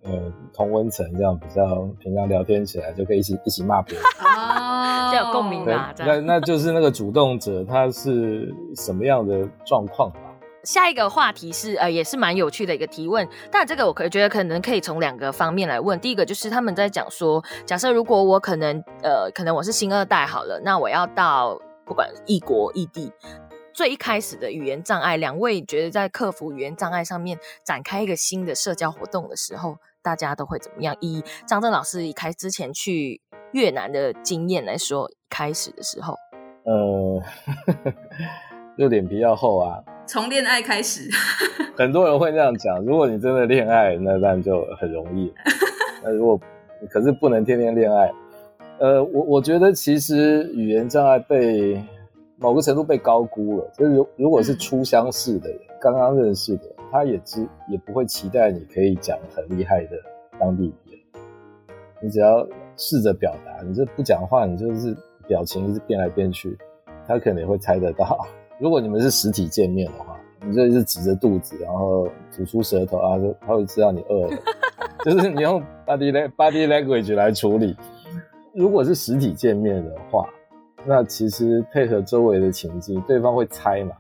[0.02, 5.94] 呃同温层这样比较平常聊天起来就可以一起一起骂别人啊，就有共鸣啊？
[5.98, 10.18] 那那就是那个主动者他是什么样的状况吧？
[10.64, 15.96] 下一个话题是呃也是蛮有趣的一个提问，但这个我可觉得可能可以从两个方面来问。
[16.00, 21.56] 第一个就是他们在讲说，假设如果我可能呃可能我是新二代好了，那我要到。
[21.86, 23.12] 不管异国异地，
[23.72, 30.96] 最一开始的语言障碍，两位觉得在克服语言障碍上面展开一个新的社交活动的时候，大家都会怎么样？
[31.00, 33.20] 以张震老师一开之前去
[33.52, 36.16] 越南的经验来说，开始的时候，
[36.64, 37.22] 呃，
[38.76, 39.78] 就脸皮要厚啊。
[40.08, 41.08] 从恋爱开始，
[41.78, 42.84] 很多人会这样讲。
[42.84, 45.32] 如果你真的恋爱，那当然就很容易。
[46.02, 46.40] 那如果
[46.90, 48.12] 可是不能天天恋爱。
[48.78, 51.82] 呃，我我觉得其实语言障碍被
[52.36, 53.70] 某个程度被高估了。
[53.76, 59.96] 就是如如果是初相识的人，刚刚认识的，他也知也不会期待你可以讲很厉害的
[60.38, 61.00] 当地语言。
[62.02, 62.46] 你只要
[62.76, 64.94] 试着表达，你这不讲话，你就是
[65.26, 66.56] 表情一直变来变去，
[67.06, 68.26] 他可能也会猜得到。
[68.60, 74.36] 如果你们是实体见面的话，你这是指着肚子，然后吐出舌头啊，就他会知道你饿了。
[75.02, 77.74] 就是你用 body body language 来处理。
[78.56, 80.26] 如果是实体见面的话，
[80.86, 83.94] 那其实配合周围的情境，对方会猜嘛，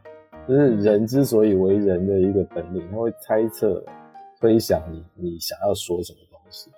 [0.48, 3.84] 就是人之所以为人的一个本领，他会猜测、
[4.40, 6.70] 推想你你想要说什么东西。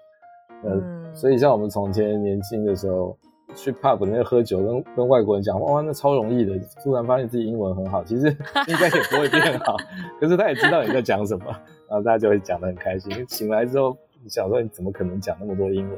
[0.64, 3.16] 嗯，所以像我们从前年轻的时候
[3.54, 9.76] 去 pub 那喝酒，跟跟外国人讲哇，那超容易的，突然发现自己英文很好，其实应该也不会变好，
[10.18, 11.44] 可是他也知道你在讲什么，
[11.88, 13.24] 然后大家就会讲得很开心。
[13.28, 15.96] 醒来之后，想说你怎么可能讲那么多英文？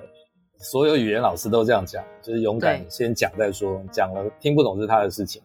[0.62, 5.40] 所有语言老师都这样讲，就是勇敢先讲再说，讲了听不懂是他的事情。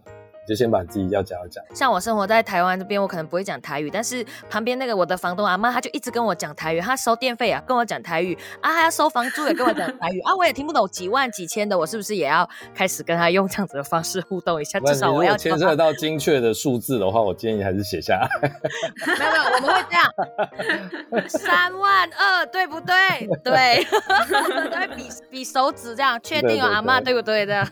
[0.48, 1.64] 就先把自己要讲的讲。
[1.74, 14.80] 像我生活在台湾这边，我可能不会讲台语，但是旁边那个我的房东阿妈，她就一直跟我讲台语，她收电费啊，跟我讲台语啊，还要收房租也跟我讲台语啊，我也听不懂几万几千的，我是不是也要开始跟她用这样子的方式互动一下？
[14.80, 18.30] 至少我要牵涉到精确的数字的话，我建议还是写下来。
[19.18, 22.96] 没有没有，我们会这样， 三万二，对不对？
[23.44, 23.84] 对，
[24.72, 27.46] 会比比手指这样，确定哦，阿妈对不对？
[27.46, 27.68] 这样，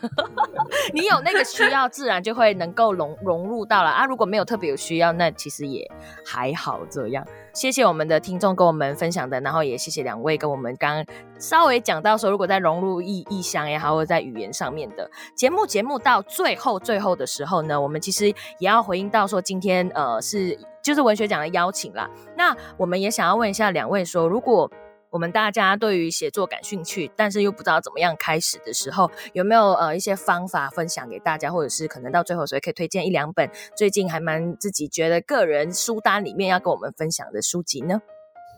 [0.92, 4.06] 你有那个需要，自然就会能能够融融入到了啊！
[4.06, 5.86] 如果没有特别有需要，那其实也
[6.24, 7.26] 还好这样。
[7.52, 18.26] 谢谢我们的听众跟我们分享的，然后也谢谢两位跟我们刚刚稍微讲到说，如果在融入异异乡也好，或者在语言上面的节目节目到最后最后的时候呢，我们其实
[18.58, 22.08] 也要回应到说，今天呃是就是文学奖的邀请啦。
[22.36, 24.70] 那我们也想要问一下两位说，如果
[25.14, 38.02] 我们大家对于写作感兴趣，但是又不知道怎么样开始的时候，有没有呃一些方法分享给大家，或者是可能到最后所以可以推荐一两本最近还蛮自己觉得个人书单里面要跟我们分享的书籍呢？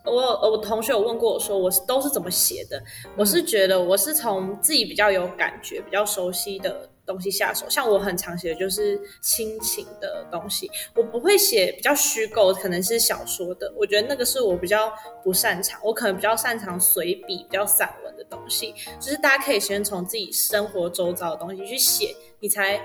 [0.04, 2.82] 我我同学有问过我说，我是都是怎么写的？
[3.18, 6.88] 我是觉得我是从自己比较有感觉、比较熟悉的。
[7.06, 13.72] 东西下手，像我很常写的就是亲情的东西，我不会写比较虚构，可能是小说的。
[13.76, 14.92] 我觉得那个是我比较
[15.22, 18.74] 不擅长，我可能比较擅长随笔、比较散文的东西。
[19.00, 22.80] 就是大家可以先从自己生活周遭的东西去写，你才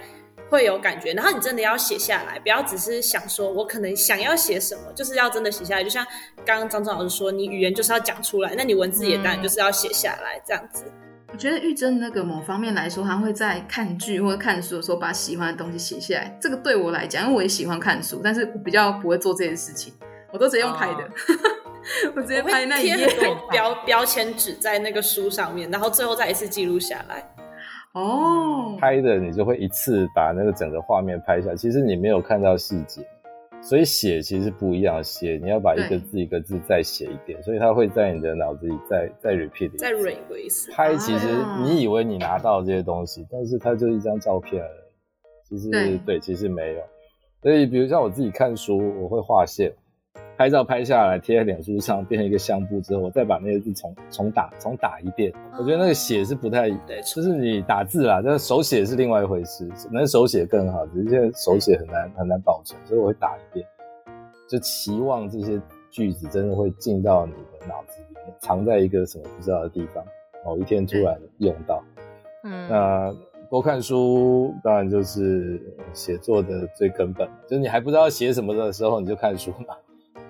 [0.50, 1.14] 会有感觉。
[1.14, 5.84] 然后你真的要写下来，不要只是想说我可能想要写什么，就是要真的写下来。
[5.84, 6.06] 就像
[6.46, 10.86] 刚刚张正老师说，你语言就是要讲出来，那你文字也当然就是要写下来，这样子。
[11.32, 16.38] 我觉得玉珍那个某方面来说，他会在看剧或者看书的时候把喜欢的东西写下来。
[16.42, 19.94] 这个对我来讲，因为我也喜欢看书，但是我比较不会做这件事情，
[20.32, 21.10] 我都直接用拍的。
[22.16, 23.08] 我直接拍那一页，
[23.50, 27.24] 标标签纸在那个书上面，然后最后再一次记录下来。
[27.94, 33.02] 哦，拍的你就会一次把那个整个画面拍下，其实你没有看到细节，
[33.62, 40.72] 所以写其实不一样，写你要把一个字一个字再写一遍，所以它会在你的脑子里再再 repeat，再 read 过一次。
[40.72, 41.28] 拍其实
[41.64, 45.70] 你以为你拿到这些东西，但是它就是一张照片而已，其实
[46.06, 46.82] 对，其实没有。
[47.42, 49.72] 所以比如像我自己看书，我会画线。
[50.42, 55.32] 拍照拍下来贴在脸书上，变成一个相簿之后，我再把那些字重重打重打一遍。
[55.56, 63.64] 我觉得那个写是不太对，就是你打字啦，但是手写是另外一回事，能手写更好，只是现在手写很难很难保存，所以我会打一遍，
[64.50, 65.62] 就期望这些
[65.92, 70.04] 句子真的会进到你的脑子里面，藏在一个什么不知道的地方，
[70.44, 71.84] 某一天突然用到。
[72.46, 73.16] 嗯，那
[73.48, 75.62] 多看书当然就是
[75.94, 79.76] 写作的最根本，就是你还不知道写什么的时候，你就看书嘛。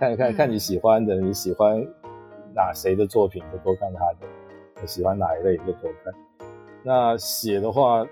[0.02, 1.80] 看一看看你喜欢的，你喜欢
[2.56, 4.26] 哪谁的作品就多看他的，
[4.82, 6.12] 我喜欢哪一类就多看。
[6.84, 8.04] 那写的话，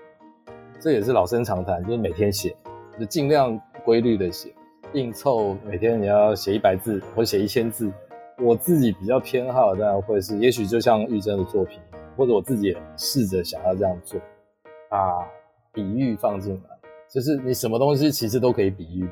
[0.78, 2.54] 这也是老生常谈，就是每天写，
[2.96, 4.54] 就尽量规律的写，
[4.92, 7.92] 硬凑每天你要写一百字或写一千字。
[8.38, 11.80] 我自己比较偏好，当然会是，也许就像玉珍的作品，
[12.16, 14.20] 或者我自己也试着想要这样做，
[14.88, 15.26] 把
[15.72, 19.08] 比喻放进来，就是你什么东西其实都可以比喻。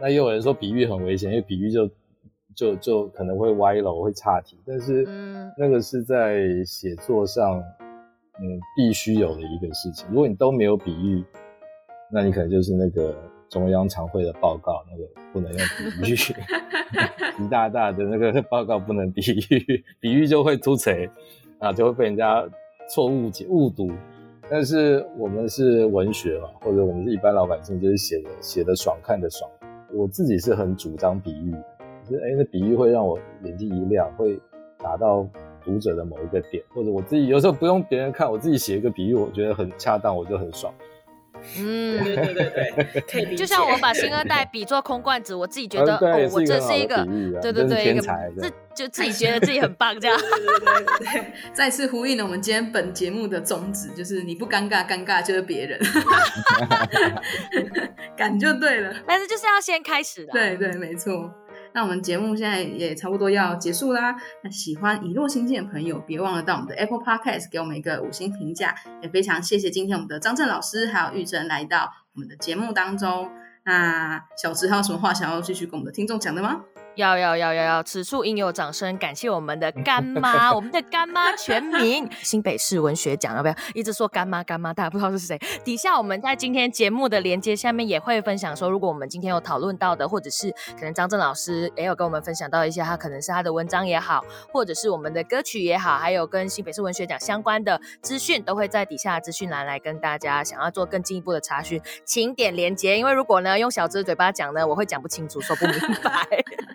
[0.00, 1.90] 那也有人说比喻很危险，因为比喻就
[2.54, 4.56] 就就可能会歪楼、会岔题。
[4.66, 7.60] 但是，嗯，那个是在写作上，
[8.38, 10.06] 嗯，必须有的一个事情。
[10.10, 11.24] 如果你都没有比喻，
[12.12, 13.14] 那你可能就是那个
[13.48, 15.60] 中央常会的报告，那个不能用
[16.02, 16.14] 比喻，
[17.44, 19.20] 一大大的那个报告不能比
[19.50, 21.10] 喻，比喻就会出锤
[21.58, 22.48] 啊，就会被人家
[22.88, 23.90] 错误解、误读。
[24.50, 29.50] 但是我们是文学嘛，或者我们是一般老百姓，就是写的写的爽，看的爽。
[29.92, 31.52] 我自己是很主张比喻，
[32.04, 34.38] 就是哎，那比喻会让我眼睛一亮，会
[34.78, 35.26] 达到
[35.64, 40.72] 读者的某一个点，或者我自己有时候不用别人看，我自己写一个比喻，我觉得很恰当，我就很爽。
[41.56, 42.50] 嗯，对对对
[42.92, 47.06] 对，可以就像我把新二代比作空罐子，我自己觉得哦，我这是一个，
[47.40, 48.02] 对对对，一个
[48.40, 50.16] 这就自己觉得自己很棒，这样。
[50.18, 55.80] 对对对对，再次呼应了我们今天本节目的宗旨，就是你不尴尬，尴尬就是别人，
[58.16, 58.94] 敢就对了。
[59.06, 61.32] 但是就是要先开始的，对对，没错。
[61.72, 64.16] 那我们节目现在也差不多要结束啦。
[64.42, 68.74] 那喜欢以落新见的朋友，别忘了到我们的 Apple Podcast 给我们一个五星评价。
[69.02, 73.30] 也非常谢谢今天我们的张震老师还有玉珍来到我们的节目当中。
[73.64, 76.62] 那小植还有什么话想要继续跟我们的听众讲的吗？
[76.98, 77.82] 要要要要要！
[77.84, 84.74] 此处应有掌声，感谢我们的干妈， 我们的干妈全名新北市文学奖，要不要一直说干妈干妈？
[84.74, 85.38] 大家不知道是谁。
[85.64, 106.26] 底下我们在今天节目的连接下面也会分享说，如果我们今天有讨论到的，或者是可能张震老师也有跟我们分享到一些，他可能是他的文章也好，或者是我们的歌曲也好，还有跟新北市文学奖相关的资讯，都会在底下资讯栏来跟大家想要做更进一步的查询，请点连接，因为如果呢用小资嘴巴讲呢，我会讲不清楚，说不明白。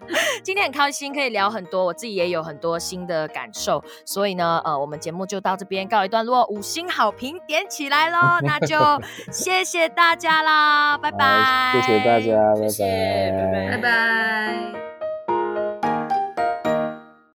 [0.43, 8.77] 今天很开心，可以聊很多，我自己也有很多新的感受，所以呢，呃，我们节目就到这边告一段落，五星好评点起来喽，那就
[9.31, 14.82] 谢谢大家啦，拜拜，谢谢大家，拜拜，拜拜。